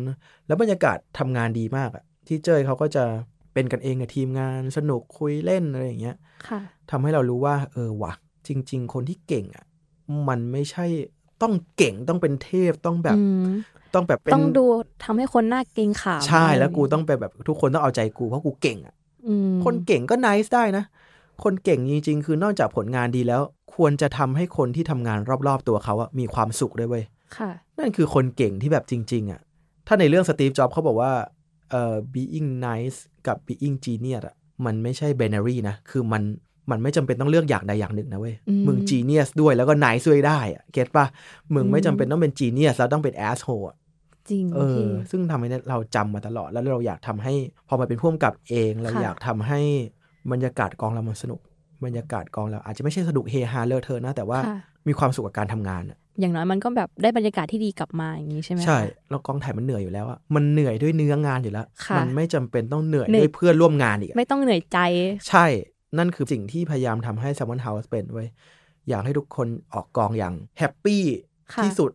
[0.47, 3.05] แล้วบรรยากาศทำงานดีมากอะที่เจยเขาก็จะ
[3.55, 6.17] เป็นกันเองกับทีมงานสนุกคุยเล่นอะไรอย่างเงี้ย
[6.49, 8.13] ค่ะทำให้เรารู้ว่า เออว่ะ
[8.47, 9.65] จริง ๆ คนที่เก่งอะ
[10.29, 10.87] มันไม่ใช่
[11.43, 13.49] ต้องเก่งต้องเป็นเทพต้องแบบอืม
[13.95, 14.65] ต้องแบบเป็นต้องดู
[15.05, 18.95] ทำให้คนหน้าเกรงขามใช่อะไรแล้วกูย่าต้องไปแบบทุกคนต้องเอาใจกูเพราะกูเก่งอะ
[19.27, 20.85] อืมคนเก่งก็น c e ได้นะ
[21.45, 23.43] คนเก่งจริงๆ คือนอกจากผลงานดีแล้ว
[23.75, 27.05] ควรจะทำให้คนที่ทำงานรอบๆตัวเขาอะมีความสุขด้วยเว้ย
[27.37, 29.41] ค่ะนั่นคือคนเก่งที่แบบจริง ๆอะ
[29.87, 31.13] ถ้าในเรื่องสตีฟจ็อบเขาบอกว่า
[31.71, 36.23] เอ่อ being nice กับ being genius อะมันไม่ใช่ binary นะ คือมัน
[36.71, 41.07] มันไม่จำเป็นต้องเลือกอย่างใดอย่างหนึ่งนะเว้ยอืมมึง genius ด้วยแล้วก็ nice ด้วยได้อะเก็ตปะ
[41.55, 43.77] มึงไม่จำเป็นต้องเป็น genius แล้วต้องเป็น asshole อะ
[44.31, 47.35] จริงเอพี่อซึ่งทำให้เราจำมาตลอดแล้วเราอยากทำให้
[47.69, 49.61] พอมาเป็นพ่วงกับเองเราค่ะอยากทำให้
[50.33, 51.41] บรรยากาศกองเรามันสนุก
[51.85, 54.57] บรรยากาศกองเราอาจจะไม่ใช่สนุกเฮฮาเลอะเทอะนะ แต่ว่าค่ะ
[54.89, 58.79] มีความสุขกับการทำงานอะอย่างน้อยมันก็แบบได้บรรยากาศที่ดีกลับมาอย่างนี้ใช่ไหมคะใช่
[59.11, 64.79] แล้วกองถ่ายมันเหนื่อยอยู่แล้วอะมันเหนื่อยด้วยเนื้องานอยู่แล้วค่ะมันไม่จำเป็นต้องเหนื่อยเหนื่อยด้วยเพื่อนร่วมงานอีกอะไม่ต้องเหนื่อยใจ
[65.29, 65.47] ใช่
[65.99, 68.29] นั่นคือสิ่งที่พยายามทำให้ Salmon House เป็นไว้ย
[68.89, 71.03] อยากให้ทุกคนออกกองอย่างแฮปปี้
[71.55, 71.93] ค่ะที่สุด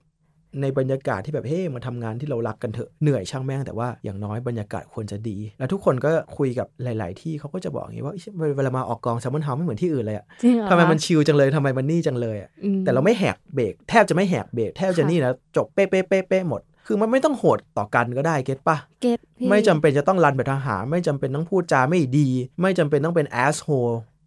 [0.61, 22.27] ในบรรยากาศที่แบบเฮ้มาทำงานที่เรารักกันเถอะเหนื่อยช่างแม่งแต่ว่าอย่างน้อยบรรยากาศควรจะดี แล้วทุกคนก็คุยกับหลาย ๆ ที่เขาก็จะบอกอย่างนี้ว่าเชี่ยเวลามาออกกอง Salmon House ไม่เหมือนที่อื่นเลยอะจริงเหรอทำไมมันชิลจังเลยทำไมมันนี่จังเลยอะอืมแต่เราไม่แหกเบรกแทบจะไม่แหกเบรกแทบจะค่ะนี่นะจบเป๊ะเป๊ะเป๊ะเป๊ะหมด คือมันไม่ต้องโหดต่อกันก็ได้เก็ตปะเก็ตพี่ไม่จำเป็นจะต้องรันแบบทหาร ไม่จำเป็นต้องพูดจาไม่ดี
[22.61, 23.69] ไม่จำเป็นต้องเป็นแอสโฮ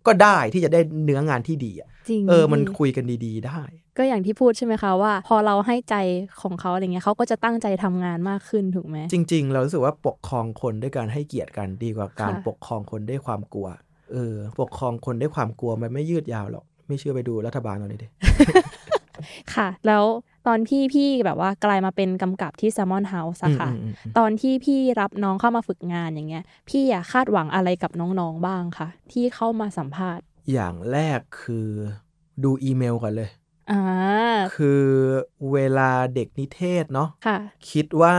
[0.07, 3.61] ก็ได้ที่จะได้เนื้องานที่ดีอะจริงเออมันพี่คุยกันดีๆ ได้
[3.99, 5.97] ก็อย่างที่พูดใช่ไหมคะว่า พอเราให้ใจ
[6.43, 13.69] ของเขาอะไรเงี้ยเขาก็จะตั้งใจทำงานมากขึ้นถูกไหมจริง ๆ เรารู้สึกว่าปกครองคนด้วยการให้เกียรติกันดีกว่าการค่ะปกครองคนด้วยความกลัว
[14.13, 18.09] เออปกครองคนด้วยความกลัวมันไม่ยืดยาวหรอก ไม่เชื่อไปดูรัฐบาลเราเลยดิ
[19.55, 20.05] ค่ะ แล้ว
[20.49, 31.69] ตอนที่พี่แบบว่ากลายมาเป็นกำกับที่ Salmon House อะค่ะอืมอืมอืมตอนที่พี่รับน้องเข้ามาฝึกงานอย่างเงี้ย พี่อะคาดหวังอะไรกับน้องๆบ้างคะที่เข้ามาสัมภาษณ์ อย่างแรกคือ
[32.45, 33.38] ดูอีเมลก่อนเลยอ่า
[34.57, 34.85] คือ
[35.53, 37.39] เวลาเด็กนิเทศเนาะค่ะ
[37.71, 38.15] คิดว่า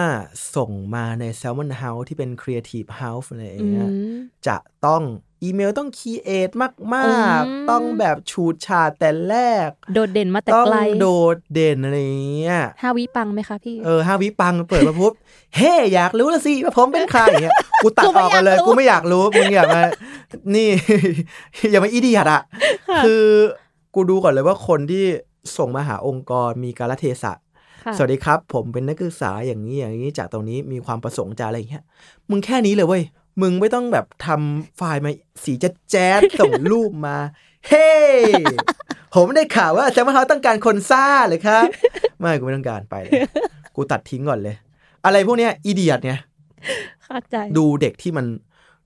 [0.55, 4.15] ส่งมาใน Salmon House ที่เป็น Creative House อะไรอย่างอืเงี้ยม
[4.47, 5.03] จะต้อง
[5.43, 6.91] อีเมลต้องคีเอทมากอื
[7.31, 9.35] มๆต้องแบบฉูดฉาดแต่แร
[9.67, 15.13] ก โดดเด่นมาแต่ต้องไกลโดดเด่นอะไรอย่างเงี้ยห้าวิปังไหมคะพี่ เออห้าวิปังเปิดมาปุ๊บ
[15.55, 19.81] เฮ้อยากรู้ละสิว่าผมเป็นใครอย่างเงี้ยกูตัดกูอไม่อกกันเลยอยากรู้กูไม่อยากรู้ มึงอย่ามา
[20.55, 20.69] นี่
[21.71, 22.41] อย่ามาอีเดียดอะ
[23.05, 23.23] คือ
[23.95, 25.05] กูดูก่อนเลยว่าคนที่
[25.57, 27.33] ส่งมาหาองค์กรมีการเทศะ
[27.83, 31.83] ค่ะสวัสดีครับ ผมเป็นนักศึกษาอย่างนี้อย่างนี้จากตรงนี้มีความประสงค์จะอะไรอย่างเงี้ย
[32.29, 33.03] มึงแค่นี้เลยเว้ย
[33.41, 35.11] มึงไม่ต้องแบบทำไฟล์มา
[35.43, 37.17] สีแจ๊ดแจ๊ดส่งรูปมา
[37.67, 37.89] เฮ้
[39.15, 41.65] ผมได้ข่าวว่าแซมมอนเฮาต้องการคนซ่าเลยครับ
[42.19, 43.11] ไม่กูไม่ต้องการไปเลย
[43.75, 44.55] กูตัดทิ้งก่อนเลย
[45.05, 46.19] อะไรพวกเนี้ยอีเดียดเนี่ย
[47.03, 48.25] เข้าใจดูเด็กที่มัน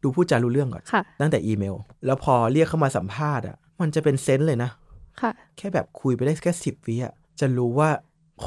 [0.04, 4.70] ดูพูดจารู้เรื่องก่อนค่ะตั้งแต่อีเมล แล้วพอเรียกเข้ามาสัมภาษณ์อะ มันจะเป็นเซนส์เลยนะ
[5.22, 7.90] ค่ะ แค่แบบคุยไปได้แค่สิบวิอะจะรู้ว่า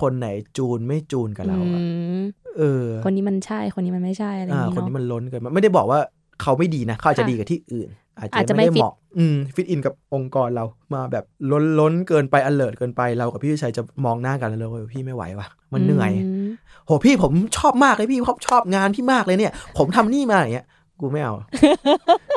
[0.00, 1.82] คนไหนจูนไม่จูนกับเราอือะ
[2.20, 2.22] ม
[2.58, 6.00] เออ คนนี้มันใช่คนนี้มันไม่ใช่อะไรอย่างอ่านี้คนเนาะนี้มันล้นเกินมาไม่ได้บอกว่า
[6.42, 16.12] เขาไม่ดีนะเขาอาจจะค่ะดีกับที่อื่น อาจอาจจะจะไม่ได้ไม่ฟิตเหมาะอืม fit in กับองค์กรเรามาแบบล้นล้นเกินไป alert เกินไปเรากับพี่วิชัยจะมองหน้ากันแล้วเลยพี่ไม่ไหวว่ะมันเหนื่อย
[16.46, 20.66] โหพี่ผมชอบมากเลยพี่ชอบชอบงานพี่มากเลยเนี่ย ผมทำนี่มาอย่างเงี้ย
[21.00, 21.34] กูไม่เอา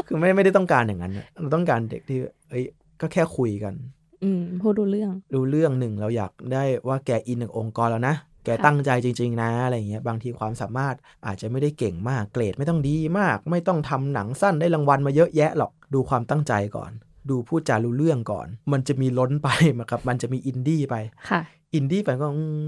[0.08, 2.18] คือไม่ไม่ได้ต้องการอย่างนั้นอะเราต้องการเด็กที่
[2.50, 2.64] เอ้ย
[3.02, 3.74] ก็แค่คุยกัน
[4.24, 16.92] อืมพูดรู้เรื่อง รู้เรื่องหนึ่งเราอยากได้ว่าแกอินกับองค์กรแล้วนะ แกค่ะตั้งใจจริง ๆ นะอะไรอย่างเงี้ย บางทีความสามารถอาจจะไม่ได้เก่งมากเกรดไม่ต้องดีมาก ไม่ต้องทำหนังสั้นได้รางวัลมาเยอะแยะหรอก ดูความตั้งใจก่อน
[17.30, 20.96] ดูพูดจารู้เรื่องก่อน มันจะมีล้นไปมาครับ มันจะมีอินดี้ไป
[21.30, 21.42] ค่ะ
[21.74, 22.64] อินดี้ไปก็อืม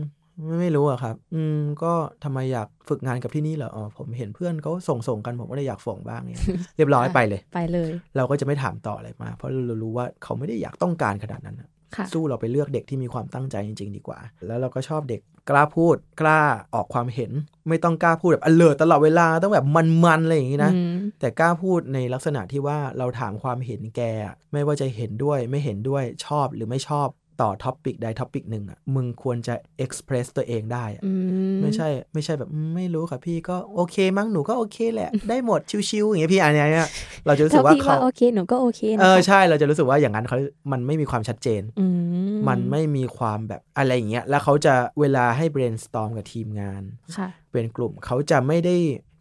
[0.60, 6.46] ไม่รู้อะครับ อืม ก็ทำไมอยากฝึกงานกับที่นี่เหรอ อ๋อ ผมเห็นเพื่อนเขาส่งส่งๆกัน ผมก็เลยอยากส่งบ้างเนี่ย
[6.78, 16.40] เรียบร้อยไปเลย ไปเลย เราก็จะไม่ถามต่ออะไรมา เพราะเรารู้ว่าเขาไม่ได้อยากต้องการขนาดนั้นอะค่ะสู้เราไปเลือกเด็กที่มีความตั้งใจจริง ๆ ดีกว่า แล้วเราก็ชอบเด็กกล้าพูด กล้า
[16.74, 17.32] ออกความเห็น
[17.70, 27.08] ไม่ต้องกล้าพูดแบบ alert ลอดเวลาต้องแบบมันๆอะไรอย่างนี้นะอืมแต่กล้าพูดในลักษณะที่ว่าเราถามความเห็นแกอะไม่ว่าจะเห็นด้วยไม่เห็นด้วยชอบหรือไม่ชอบ
[27.42, 31.14] ต่อ topic ใด topic หนึ่งอะมึงควรจะ express ตัวเองได้อะอื
[31.54, 36.88] มไม่ใช่ไม่ใช่แบบอืมไม่รู้ค่ะพี่ก็โอเค มั้งหนูก็โอเคแหละ ได้หมดชิวๆอย่างเงี้ยพี่อันเนี้ย
[37.26, 40.38] เราจะรู้สึถ้ากว่าพี่เขาว่าโอเคหนูก็โอเคนะเออคะใช่เราจะรู้สึกว่าอย่างนั้นเขา
[40.72, 41.86] มันไม่มีความชัดเจนอื
[42.48, 46.84] มันไม่มีความแบบอะไรอย่างเงี้ยแล้วเขาจะเวลาให้ brainstorm กับทีมงาน
[47.18, 48.76] ค่ะเป็นกลุ่มเขาจะไม่ได้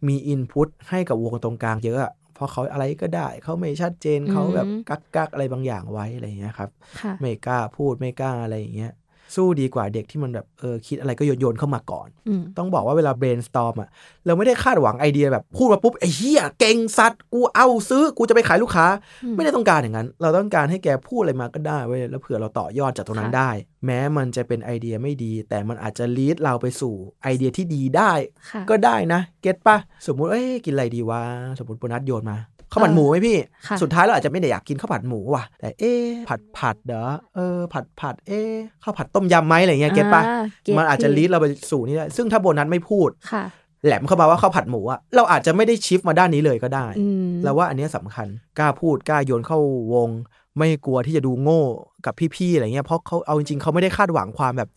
[0.07, 6.69] มี input ให้กับวงตรงกลางเยอะอะเพ ราะเขาอะไรก็ได้ เขาไม่ชัดเจนอืมเขาแบบกักกักๆอะไรบางอย่างไว้อะไรอย่างเงี้ยครับ
[7.01, 8.91] ค่ะไม่กล้าพูดไม่กล้าอะไรอย่างเงี้ย
[9.35, 13.89] สู้ดีกว่าเด็กที่มันแบบเออคิดอะไรก็โยนโยนๆเข้ามาก่อนอืมต้องบอกว่าเวลา brainstorm อะ
[14.25, 18.87] เราไม่ได้คาดหวังไอเดียแบบพูดมาปุ๊บไอ้เหี้ยเก่งสัตว์กูเอาซื้อกูจะไปขายลูกค้า
[19.23, 23.51] อืมไม่ได้ต้องการอย่างนั้น เราต้องการให้แกพูดอะไรมาก็ได้เว้ยแล้วเผื่อเราต่อยอดจากตรงนั้นค่ะได้
[23.85, 28.11] แม้มันจะเป็นไอเดียไม่ดี แต่มันอาจจะลีดเราไปสู่ไอเดียที่ดีได้
[28.49, 29.77] ค่ะก็ได้นะ เก็ตปะ
[30.07, 31.21] สมมุติเอ้ยกินอะไรดีวะ
[31.59, 32.37] สมมติโบนัสโยนมา
[32.71, 37.05] ข้าวผัดเออหมูไหมพี่ค่ะสุดท้ายเราอาจจะไม่ได้อยากกินข้าวผัดหมูว่ะ แต่เอ๊ะผัดผัดเด้อ
[37.35, 38.53] เออ ผัดผัดเอ๊ะ
[38.83, 43.43] ข้าวผัดต้มยำไหมอะไรเงี้ยเก็ตปะอ่าเก็ตมันอาจจะพี่ลีดเราไปสู่นี่ได้ซึ่งถ้าโบนัสไม่พูดค่ะ
[43.85, 48.27] แหลมเข้ามาว่าข้าวผัดหมูอะเราอาจจะไม่ได้ชิฟมาด้านนี้เลยก็ได้อืมเราว่าอันเนี้ยสำคัญ
[48.59, 49.59] กล้าพูดกล้าโยนเข้า
[49.93, 50.09] วง
[50.57, 51.61] ไม่กลัวที่จะดูโง่
[52.05, 54.69] กับพี่ๆอะไรเงี้ยเพราะเขาเอาจริงๆเขาไม่ได้คาดหวังความแบบ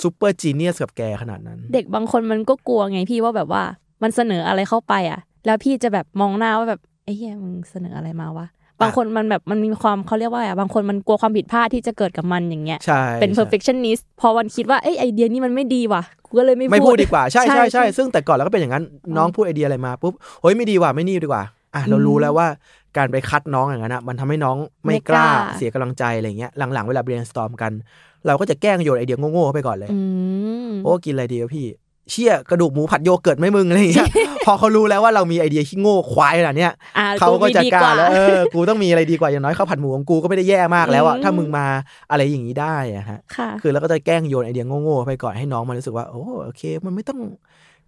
[0.00, 3.62] ซูเปอร์จีเนียสกับแกขนาดนั้น เด็กบางคนมันก็กลัวไงพี่ว่าแบบว่า
[4.02, 8.46] มันเสนออะไรเข้าไปอะแล้วพี่จะแบบมองหน้าว่าแบบ ไอ้เหี้ยมึงเสนออะไรมาวะ
[8.80, 18.84] บางคนมันแบบมันมีความเขาเรียกว่าอะไรอะบางคนมันกลัวความผิดพลาดที่จะเกิดกับมันอย่างเงี้ยใช่เป็นใช่ perfectionist พอวันคิดว่าเอ้ยไอเดียนี้มันไม่ดีว่ะกูก็เลยไม่ไม่พูดดีกว่าใช่ใช่ใช่ใช่ซึ่งแต่ก่อนเราก็เป็นอย่างนั้น
[19.16, 21.44] น้องพูดไอเดียอะไรมาปุ๊บเฮ้ยไม่ดีว่ะไม่นี่ดีกว่า
[21.74, 22.46] อะเราอืมรู้แล้วว่า
[22.96, 27.72] การไปคัดน้องอย่างนั้นอะมันทำให้น้องไม่ไม่กล้ากล้าเสียกำลังใจอะไรเงี้ยหลังๆเวลา brainstorm กัน
[28.26, 30.00] เราก็จะแกล้งโยนไอเดียโง่ๆเข้าไปก่อนเลยอื
[30.68, 31.66] มโอ้กินอะไรดีวะพี่
[32.10, 34.08] เชี่ยกระดูกหมูผัดโยเกิร์ตไหมมึงอะไรอย่างเงี้ย
[34.46, 41.66] พอเขารู้แล้วว่าเรามีไอเดียที่โง่ควายขนาดเนี้ยอะเขาก็จะมีดีกล้าแล้วเอว่าอกูต้องมีอะไรดีกว่าอย่างน้อยข้าวผัดหมูของกูก็ไม่ได้แย่มากแล้วอะอืมถ้ามึงมา
[42.10, 47.20] อะไรอย่างนี้ได้อะฮะค่ะคือเราก็จะแกล้งโยนไอเดียโง่ๆไปก่อนให้น้องมันรู้สึกว่าโอ้โอเค มันไม่ต้อง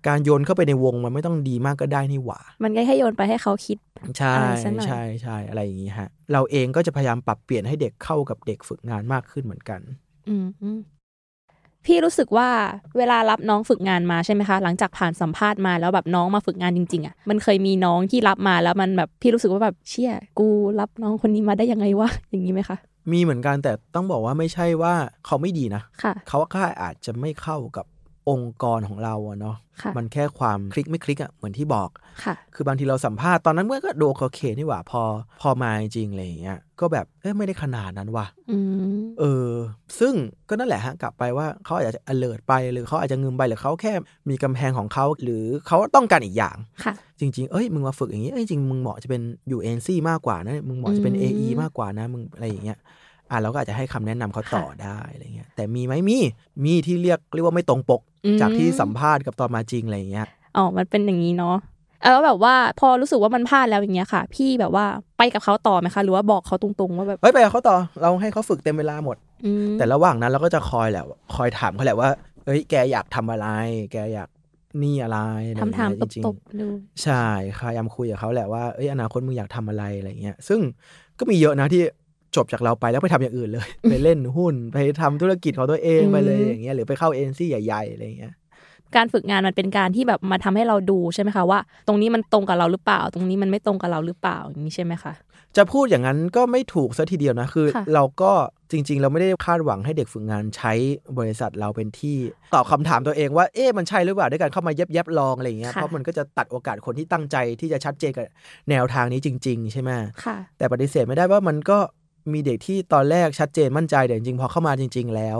[0.06, 3.78] การโยนเข้าไปในวงมันไม่ต้องดีมากก็ได้นี่หว่า มันก็แค่โยนไปให้เขาคิด
[4.18, 9.80] ใช่อะไรสักหน่อยใช่ใช่อะไรอย่างนี้ฮะ เราเองก็จะพยายามปรับเปลี่ยนให้เด็กเข้ากับเด็กฝึกงานมากขึ้นเหมือนกัน
[10.28, 10.78] อืมอืม
[11.86, 12.48] พี่รู้สึกว่า
[12.98, 20.48] เวลารับน้องฝึกงานมาใช่ไหมคะ หลังจากผ่านสัมภาษณ์มาแล้วแบบน้องมาฝึกงานจริงๆอะมันเคยมีน้องที่รับมาแล้วมันแบบพี่รู้สึกว่าแบบเชี่ยกู
[20.80, 22.76] รับน้องคนนี้มาได้ยังไงวะอย่างนี้ไหมคะ
[23.12, 24.94] มีเหมือนกันแต่ต้องบอกว่าไม่ใช่ว่า
[25.26, 27.86] เขาไม่ดีนะค่ะเขาแค่อาจจะไม่เข้ากับ
[28.30, 31.90] องค์กรของเราอะเนาะค่ะมันแค่ความคลิกไม่คลิกอะเหมือนที่บอก
[32.24, 35.02] ค่ะ คือบางทีเราสัมภาษณ์ตอนนั้นเมื่อก็ดูโอเคนี่หว่าพอ
[35.40, 38.58] พอมาจริงๆอะไรอย่างเงี้ยก็แบบเอ้ยไม่ได้ขนาดนั้นว่ะอื
[38.92, 39.50] มเออ
[39.98, 40.14] ซึ่ง
[40.48, 43.92] ก็นั่นแหละฮะกลับไปว่าเขาอาจจะ alert ไปหรือเขาอาจจะงึมไปหรือเขาแค่
[44.30, 52.78] มีกำแพงของเขาหรือเขาต้องการอีกอย่างค่ะ จริง ๆ เอ้ยมึงมาฝึกอย่างนี้เอ้ยจริงมึงเหมาะจะเป็นอยู่ NC มากกว่านะมึงเหมาะจะเป็นอืม AE มากกว่านะมึงอะไรอย่างเงี้ย
[53.30, 56.18] อะเราก็อาจจะให้คำแนะนำเขาต่อค่ะได้อะไรเงี้ยแต่มีไหมมี
[56.64, 60.26] มีที่เรียกเรียกว่าไม่ตรงปกอืมจากที่สัมภาษณ์กับตอนมาจริงอะไรอย่างเงี้ย
[60.56, 61.56] อ๋อมันเป็นอย่างนี้เนาะ
[62.02, 64.86] เออแล้วแบบว่าพอรู้สึกว่ามันพลาดแล้วอย่างเงี้ยค่ะ พี่แบบว่า
[65.18, 71.04] ไปกับเขาต่อไหมคะ หรือว่าบอกเขาตรงๆว่าแบบเฮ้ยไปกับเขาต่อเราให้เขาฝึกเต็มเวลาหมดอืมแต่ระหว่างนั้นเราก็จะคอยแหละ
[71.34, 72.08] คอยถามเขาแหละว่า
[72.46, 73.46] เอ้ยแกอยากทำอะไร
[73.92, 74.28] แกอยาก
[74.82, 75.18] นี่อะไร
[75.48, 76.68] อะไรอย่งทำถามเงี้ยจริงตๆบๆดู
[77.02, 77.24] ใช่
[77.58, 80.60] พยายามคุยกับเขาแหละว่าเอ้ยอนาคตมึงอยากทำอะไรอะไรเงี้ย ซึ่ง
[81.18, 81.82] ก็มีเยอะนะที่
[82.36, 88.34] จบจากเราไปแล้วไปทำอย่างอื่นเลย ไปเล่นหุ้นไปทำธุรกิจของตัวเองอืมไปเลยอย่างเงี้ยหรือไปเข้าเอ็นซี่ใหญ่ๆอะไรเงี้ย
[88.96, 95.12] การฝึกงานมันเป็นการที่แบบมาทำให้เราดูใช่ไหมคะว่า ตรงนี้มันตรงกับเราหรือเปล่า ตรงนี้มันไม่ตรงกับเราหรือเปล่าอย่างนี้ใช่ไหมคะ
[95.56, 98.32] จะพูดอย่างนั้นก็ไม่ถูกซะทีเดียวนะคือค่ะเราก็
[98.72, 100.72] จริง ๆ เราไม่ได้คาดหวังให้เด็กฝึกงานใช้
[101.18, 102.16] บริษัทเราเป็นที่
[102.54, 108.26] ตอบคำถามตัวเองว่าเอ๊ะมันใช่หรือเปล่าด้วยการเข้ามาเย็บเย็บๆลองอะไรเงี้ยค่ะเพราะมันก็จะตัดโอกาสคนที่ตั้งใจที่จะชัดเจนกับ
[108.70, 109.90] แนวทางนี้จริง ๆ ใช่ไหม
[110.24, 111.78] ค่ะแต่ปฏิเสธไม่ได้ว่ามันก็
[112.34, 115.38] มีเด็กที่ตอนแรกชัดเจนมั่นใจแต่จริงๆ พอเข้ามาจริง ๆ แล้ว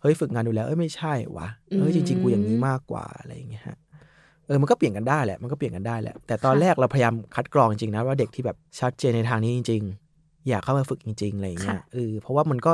[0.00, 3.78] เฮ้ยฝึกงานดูแล้ว เอ้ยไม่ใช่วะเฮ้ยจริง ๆ กูอย่างนี้มากกว่าอะไรอย่างเงี้ยฮะ
[4.46, 9.82] เออมันก็เปลี่ยนกันได้แหละมันก็เปลี่ยนกันได้แหละ แต่ตอนค่ะแรกเราพยายามคัดกรองจริงๆนะว่าเด็กที่แบบชัดเจนในทางนี้จริง
[10.14, 12.72] ๆ อยากเข้ามาฝึกจริงๆอะไรอย่างเงี้ยเออเพราะว่ามันก็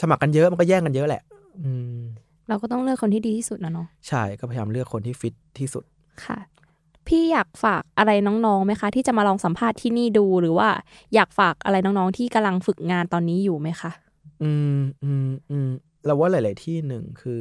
[0.00, 1.22] สมัครกันเยอะมันก็แย่งกันเยอะแหละ
[1.62, 2.00] อืม
[2.48, 5.84] เราก็ต้องเลือกคนที่ดีที่สุดนะเนาะใช่ก็พยายามเลือกคนที่ฟิตที่สุด
[6.24, 6.38] ค่ะ
[7.08, 10.68] พี่อยากฝากอะไรน้องๆไหมคะ ที่จะมาลองสัมภาษณ์ที่นี่ดูหรือว่า
[11.14, 13.90] อยากฝากอะไรน้องๆที่กำลังฝึกงานตอนนี้อยู่ไหมคะ
[14.42, 15.68] อืมอืมอืม
[16.06, 17.40] เราว่าหลาย ๆ ที่หนึ่งคือ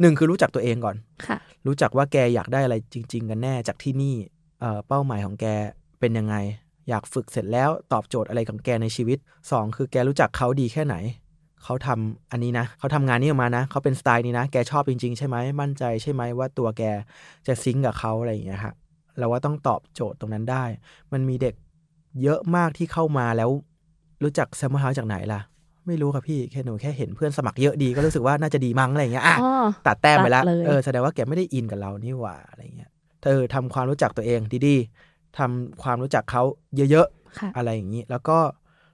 [0.00, 0.96] หนึ่งคือรู้จักตัวเองก่อน
[1.26, 4.14] ค่ะ รู้จักว่าแกอยากได้อะไรจริง ๆ กันแน่จากที่นี่
[4.60, 5.46] เอ่อเป้าหมายของแก
[6.00, 6.36] เป็นยังไง
[6.88, 9.18] อยากฝึกเสร็จแล้วตอบโจทย์อะไรของแกในชีวิต
[9.50, 10.96] สองคือแกรู้จักเขาดีแค่ไหน
[11.64, 16.82] เขาทำอันนี้นะ เขาทำงานนี้ออกมานะ เขาเป็นสไตล์นี้นะ แกชอบจริง ๆ ใช่ไหม มั่นใจใช่ไหมว่าตัวแก
[17.46, 18.74] จะซิงก์กับเขาอะไรอย่างเงี้ยฮะ
[19.18, 20.64] เราว่าต้องตอบโจทย์ตรงนั้นได้
[21.12, 21.54] มันมีเด็ก
[22.22, 23.50] เยอะมากที่เข้ามาแล้ว
[24.22, 25.40] รู้จัก Salmon House จากไหนล่ะ
[25.86, 32.90] ไม่รู้ครับพี่แค่หนูแค่เห็นเพื่อนสมัครเยอะดีก็รู้สึกว่าน่าจะดีมั้งอะไรอย่างเงี้ยอะอ๋อตัดแต้มไปแล้วตัดเลยเออแสดงว่าแกไม่ได้อินกับเรานี่หว่าอะไรเงี้ย
[33.22, 36.42] เธอทำความรู้จักตัวเองดีๆทำความรู้จักเขา
[36.90, 37.08] เยอะ
[37.38, 38.38] ค่ะๆอะไรอย่างนี้ แล้วก็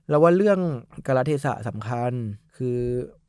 [0.09, 0.59] เราว่าเรื่อง
[1.07, 2.13] กาลเทศะสำคัญ
[2.57, 2.79] คือ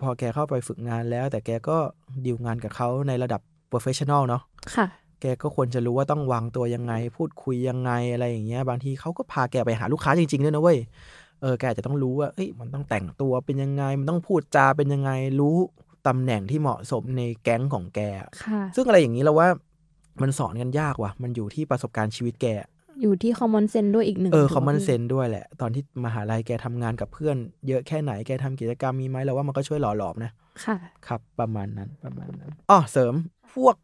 [0.01, 1.77] พอแกเข้าไปฝึกงานแล้ว แต่แกก็
[2.25, 4.41] ดีลงานกับเขาในระดับ professional เนาะ
[4.75, 4.87] ค่ะ
[5.21, 10.79] แกก็ควรจะรู้ว่าต้องวางตัวยังไง พูดคุยยังไงอะไรอย่างเงี้ย บางทีเขาก็พาแกไปหาลูกค้าจริงๆด้วยนะเว้ย
[11.41, 15.55] เออ แกอาจจะต้องรู้ว่าเอ้ย มันต้องแต่งตัวเป็นยังไง มันต้องพูดจาเป็นยังไง รู้
[16.07, 17.99] ตำแหน่งที่เหมาะสมในแก๊งของแก
[18.43, 19.47] ค่ะซึ่งอะไรอย่างนี้เราว่า
[20.21, 22.47] มันสอนกันยากว่ะ มันอยู่ที่ประสบการณ์ชีวิตแก
[23.01, 27.37] อยู่ที่ common sense ด้วยอีกหนึ่ง เออถูกคอมมอนพี่เซนด้วยแหละ ตอนที่มหาลัยแกทำงานกับเพื่อน
[27.67, 30.31] เยอะแค่ไหน แกทำกิจกรรมมีไหมเราว่ามันก็ช่วยหล่อหลอมนะ
[30.65, 33.13] ค่ะ ครับ ประมาณนั้น ประมาณนั้น อ๋อ เสริม
[33.53, 33.75] พวก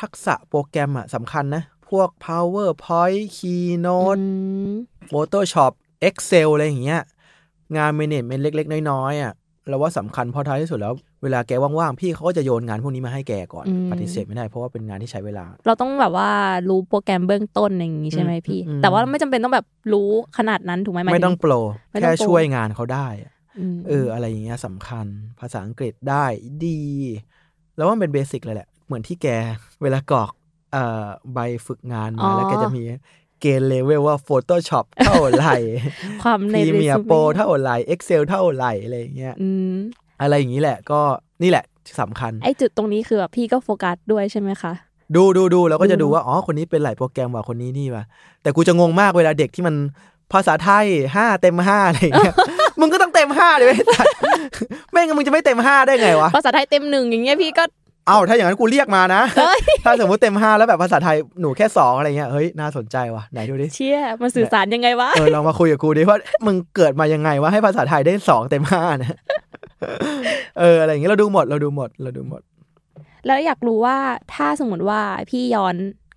[0.00, 4.26] ทักษะโปรแกรมอะสำคัญนะ พวก PowerPoint Keynote อื
[4.70, 4.72] ม
[5.10, 5.72] Photoshop
[6.08, 7.02] Excel อะไรอย่างเงี้ย
[7.76, 9.34] งาน management เล็ก ๆ น้อยๆอะ
[9.68, 16.28] เราว่าสำคัญเพราะท้ายที่สุดแล้ว เวลาแกว่างๆ พี่เขาก็จะโยนงานพวกนี้มาให้แกก่อนอืมปฏิเสธไม่ได้เพราะว่าเป็นงานที่ใช้เวลา เราต้องแบบว่า
[16.68, 21.52] รู้โปรแกรมเบื้องต้นอย่างนี้ใช่ไหมอืมพี่อืมแต่ว่าไม่จำเป็นต้องแบบรู้ขนาดนั้นถูกไหมหายไม่ถึต้องโปร
[21.90, 23.32] ไม่ต้องแค่โปรช่วยงานเขาได้อะ
[23.74, 25.06] มเอออะไรอย่างเงี้ยสำคัญ
[25.40, 26.24] ภาษาอังกฤษได้
[26.66, 26.80] ดี
[27.76, 29.28] แล้วว่ามันเป็นเบสิกเลยแหละ เหมือนที่แก
[29.82, 30.30] เวลากรอก
[30.72, 32.82] เอ่อใบฝึกงานมาแล้วแกจะมี
[33.40, 35.54] เกณฑ์เลเวลว่า Photoshop เท่าไหร่
[36.22, 39.74] ความในพรีเมีย resume โปรเท่าไหร่ Excel เท่าไหร่อะไรอย่างเงี้ยอืม
[40.22, 41.00] อะไรอย่างนี้แหละก็
[41.42, 41.64] นี่แหละ
[42.00, 44.72] สำคัญ ไอจุดตรงนี้คือแบบพี่ก็โฟกัสด้วยใช่ไหมคะ
[45.16, 48.04] ดูดูดูแล้วก็จะดูดูว่า อ๋อ คนนี้เป็นหลายโปรแกรมว่ะคนนี้นี่ว่ะ
[48.42, 49.74] แต่กูจะงงมากเวลาเด็กที่มัน
[50.32, 50.86] ภาษาไทย
[51.16, 52.34] ห้าเต็มห้าอะไรอย่างเงี้ย
[52.80, 54.02] มึงก็ต้องเต็มห้าเลยไม่ได้
[54.90, 57.64] ไม่งั้นมึงจะไม่เต็มห้าได้ไงวะภาษาไทยเต็มหนึ่งอย่างเงี้ยพี่ก็
[58.06, 69.16] เอ้าถ้าอย่างนั้นกูเรียกมานะเอ้ยถ้าสมมติเต็มห้าแล้วแบบภาษาไทยหนูแค่สองอะไรเงี้ยเฮ้ยน่าสนใจว่ะไหนดูดิเชี่ยมันสื่อสารยังไงวะเออลองมาคุยกับกูดิว่ามึงเกิดมายังไงว่าให้ภาษาไทยได้สองเต็มห้าเนี่ย
[70.60, 72.42] เอออะไรอย่างเงี้ยเราดูหมดเราดูหมดเราดูหมด
[73.26, 73.96] แล้วอยากรู้ว่า
[74.34, 75.74] ถ้าสมมติว่าพี่ย้อน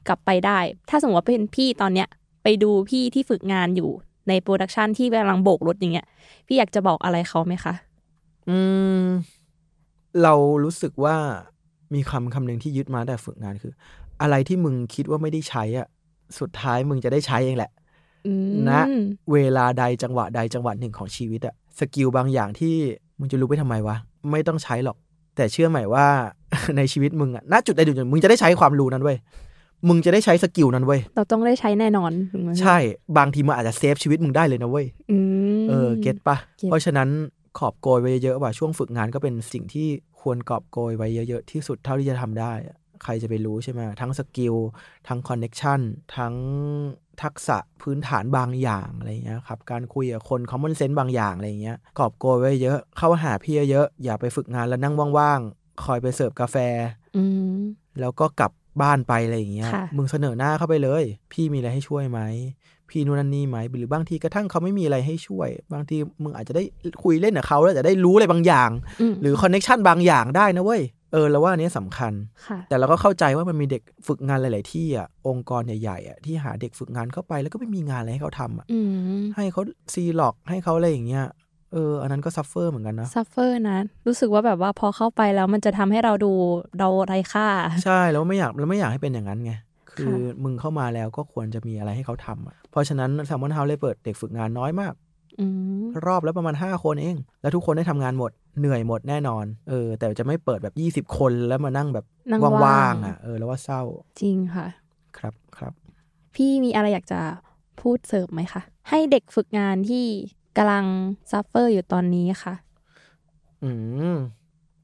[0.08, 0.60] กลับไปได้
[0.90, 2.08] ถ้าสมมติว่าเป็นพี่ตอนเนี้ย
[2.44, 3.90] ไปดูพี่ที่ฝึกงานอยู่
[4.30, 6.08] ใน production ที่กำลังโบกรถอย่างเงี้ย
[6.48, 7.74] พี่อยากจะบอกอะไรเขาไหมคะ
[8.50, 8.58] อื
[9.04, 9.06] ม
[10.24, 11.18] เรารู้สึกว่า
[11.94, 13.74] มีคำคำหนึ่งที่ยึดมาแต่ฝึกงานคือ
[14.22, 15.88] อะไรที่มึงคิดว่าไม่ได้ใช้อะ
[16.40, 17.72] สุดท้ายมึงจะได้ใช้เองแหละ
[18.28, 18.72] อืมณ
[19.32, 22.76] เวลาใดจังหวะใดจังหวะหนึ่งของชีวิตอะ skill บางอย่างที่
[23.20, 23.96] มึงจะรู้ไปทำไมวะ
[24.32, 24.98] ไม่ต้องใช้หรอก
[25.36, 26.08] แต่เชื่อไหมว่า
[26.78, 29.18] ในชีวิตมึงอะณจุดใดจุดหนึ่งมึงจะได้ใช้ความรู้นั้นเว้ย
[29.90, 32.78] มึงจะได้ใช้ skill นั้นเว้ยเราต้องได้ใช้แน่นอนถูกไหมพี่ใช่
[33.18, 35.18] บางทีมันอาจจะ save ชีวิตมึงได้เลยนะเว้ยอื
[35.62, 37.10] มเออ getปะ get เพราะฉะนั้น
[37.58, 39.88] ขอบโกยไว้เยอะๆว่าช่วงฝึกงานก็เป็นสิ่งที่
[40.24, 44.56] ควรกอบโกยไว้เยอะๆที่สุดเท่าที่จะทำได้อะใครจะไปรู้ใช่ไหมทั้ง skill
[45.08, 45.80] ทั้ง connection
[46.18, 46.36] ทั้ง
[47.24, 56.58] ทักษะพื้นฐานบางอย่างอะไรเงี้ยครับ การคุยกับคน common sense บางอย่างอะไรเงี้ย กอบโกยไว้เยอะ เข้าหาพี่เยอะๆอย่าไปฝึกงานแล้วนั่งว่างๆ คอยไปเสิร์ฟกาแฟ
[57.18, 57.24] อื
[57.56, 57.60] ม
[58.00, 58.52] แล้วก็กลับ
[58.82, 62.20] บ้านไปอะไรอย่างเงี้ยค่ะมึงเสนอหน้าเข้าไปเลย พี่มีอะไรให้ช่วยไหม
[62.94, 66.64] พี่นู่นนั่นนี่ไหมหรือบางทีกระทั่งเขาไม่มีอะไรให้ช่วย บางทีมึงอาจจะได้
[67.04, 70.82] คุยเล่นกับเขาแล้วจะได้รู้อะไรบางอย่างหรือ connection บางอย่างได้นะเว้ย
[71.14, 72.14] เออเราว่าอันนี้สำคัญ
[72.48, 78.80] ค่ะแต่เราก็เข้าใจว่ามันมีเด็กฝึกงานหลาย ๆ ที่อะองค์กรใหญ่ๆอะที่หาเด็กฝึกงานเข้าไปแล้วก็ไม่มีงานอะไรให้เขาทำอะอื
[79.22, 79.62] มให้เขา
[79.94, 81.26] ซีร็อกซ์ให้เขาอะไรอย่างเงี้ย
[81.74, 83.78] เอออันนั้นก็ suffer เหมือนกันนะsuffer นะ
[84.08, 86.32] รู้สึกว่าแบบว่าพอเข้าไปแล้วมันจะทำให้เราดู
[86.80, 87.48] เราไร้ค่า
[87.86, 89.54] ใช่แล้วไม่อยากเราไม่อยากให้เป็นอย่างนั้นไง
[89.96, 94.94] คือค่ะมึงเข้ามาแล้วก็ควรจะมีอะไรให้เขาทำอะเพราะฉะนั้น Salmon House เลยเปิดเด็กฝึกงานน้อยมาก
[95.40, 95.46] อื
[95.82, 100.68] มรอบแล้วประมาณ 5 คนเอง แล้วทุกคนได้ทำงานหมด เหนื่อยหมดแน่นอน เออ แต่จะไม่เปิดแบ
[101.02, 103.82] บ 20 คนแล้วมานั่งแบบนั่งว่าว่างงๆอะ เออ แล้วว่าเศร้า
[104.22, 104.68] จริงค่ะ
[105.18, 105.74] ครับครับ
[106.36, 107.22] พี่มีอะไรอยากจะ
[107.82, 110.06] พูดเสริมไหมคะ ให้เด็กฝึกงานที่
[110.58, 110.86] กำลัง
[111.32, 112.54] suffer อยู่ตอนนี้ค่ะ
[113.64, 113.72] อื
[114.14, 114.16] ม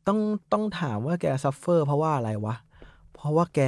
[0.08, 0.20] ต้อง
[0.54, 2.56] ต้องถามว่าแก suffer เพราะว่าอะไรวะ
[3.16, 3.60] เพราะว่าแก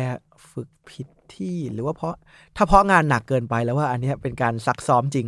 [0.52, 2.16] ฝึกผิดที่หรือว่าเพราะ
[2.58, 5.28] ถ้าเพราะงานหนักเกินไปแล้วว่า อันเนี้ยเป็นการซักซ้อมจริง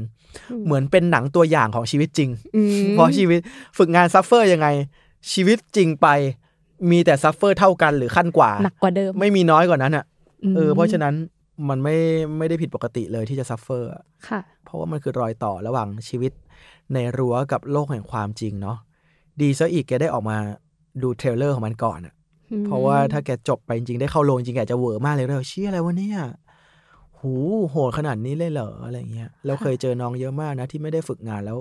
[0.51, 3.39] อืมเหมือนเป็นหนังตัวอย่างของชีวิตจริงอืมเพราะชีวิต
[3.77, 4.67] ฝึกงาน suffer ยังไง
[5.31, 6.07] ชีวิตจริงไป
[6.91, 10.05] มีแต่ suffer เท่ากันหรือขั้นกว่าหนักกว่าเดิมไม่มีน้อยกว่านั้นอะ
[10.51, 11.13] มเออเพราะฉะนั้น
[11.69, 11.95] มันไม่
[12.37, 16.31] ไม่ได้ผิดปกติเลยที่จะ suffer อะค่ะ เพราะว่ามันคือรอยต่อระหว่างชีวิต
[16.93, 18.77] ในรั้วกับโลกแห่งความจริงเนาะ
[19.41, 20.37] ดีซะอีกแกได้ออกมา
[21.01, 22.22] ดู trailer ของมันก่อนอะอืม
[22.65, 26.19] เพราะว่าถ้าแกจบไปจริงๆ ได้เข้าโรงจริงแกอาจจะเหวอมากเลยเลยเชี่ยอะไรวะเนี่ย
[27.19, 27.33] หู
[27.69, 31.57] โหดขนาดนี้เลยเหรออะไรเงี้ยเราเคยเจอน้องเยอะมากนะที่ไม่ได้ฝึกงานแล้ว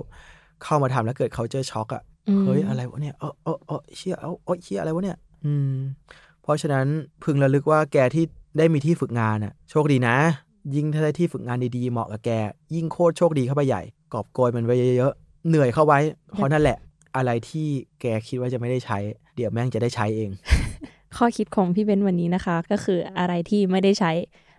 [0.63, 5.75] เข้ามาทำแล้วเกิดเขาเจอช็อกอะอืมเฮ้ยอะไรวะเนี่ยเออเออเออเชี่ยเอาเออเชี่ยอะไรวะเนี่ย อืม
[6.43, 6.85] เพราะฉะนั้น
[7.23, 8.25] พึงระลึกว่าแกที่
[8.57, 10.15] ได้มีที่ฝึกงานอะโชคดีนะ
[10.75, 12.29] ยิ่งถ้าได้ที่ฝึกงานดีๆเหมาะกับแก
[12.75, 13.81] ยิ่งโคตรโชคดีเข้าไปใหญ่
[14.13, 15.99] กอบโกยมันไว้เยอะๆเหนื่อยเข้าไว้
[16.33, 16.77] เพราะนั่นแหละ
[17.15, 17.67] อะไรที่
[18.01, 18.97] แกคิดว่าจะไม่ได้ใช้
[19.35, 20.29] เดี๋ยวแม่งจะได้ใช้เอง
[21.17, 24.11] ข้อคิดของพี่เบนวันนี้นะคะ ก็คืออะไรที่ไม่ได้ใช้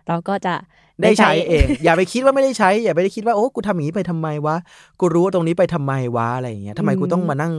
[0.07, 0.55] เราก็จะ
[1.01, 4.55] ได้ใช้เอง อย่าไปคิดว่าไม่ได้ใช้ อย่าไปคิดว่าโอ้กูทำอย่างนี้ไปทำไมวะ
[4.99, 7.53] กูรู้ว่าตรงนี้ไปทำไมวะอะไรอย่างเงี้ยทำไมกูต้องมานั่ง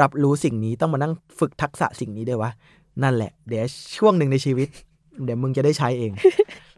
[0.00, 2.50] รับรู้สิ่งนี้ต้องมานั่งฝึกทักษะสิ่งนี้ด้วยวะ
[3.02, 3.64] นั่นแหละ เดี๋ยว
[3.96, 4.68] ช่วงหนึ่งในชีวิต
[5.24, 6.12] เดี๋ยวมึงจะได้ใช้เอง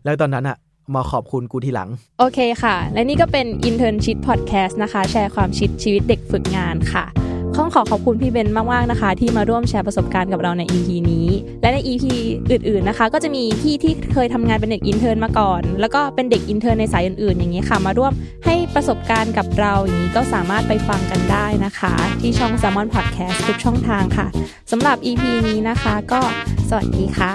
[0.05, 0.57] แล้วตอนนั้นอะ
[0.95, 1.89] มาขอบคุณกูทีหลัง
[2.19, 7.26] โอเคค่ะ และนี่ก็เป็น Internship Podcast นะคะ แชร์ความคิดชีวิตเด็กฝึกงานค่ะ
[7.59, 11.29] ต้องขอขอบคุณพี่เบนมากๆนะคะ ที่มาร่วมแชร์ประสบการณ์กับเราใน EP นี้
[11.63, 12.05] และใน EP
[12.51, 18.13] อื่นๆนะคะ ก็จะมีพี่ที่เคยทำงานเป็นเด็ก intern มาก่อน แล้วก็เป็นเด็ก intern ในสายอื่นๆ อย่างนี้ค่ะ มาร่วม
[18.45, 24.27] ให้ประสบการณ์กับเราอย่างนี้ก็สามารถไปฟังกันได้นะคะ ที่ช่อง s ซ l m o n Podcast ทุกช่องทางค่ะ
[24.71, 26.21] สำหรับ EP นี้นะคะก็
[26.69, 27.33] สวัสดีค่ะ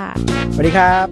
[0.53, 1.07] สวัสดีครับ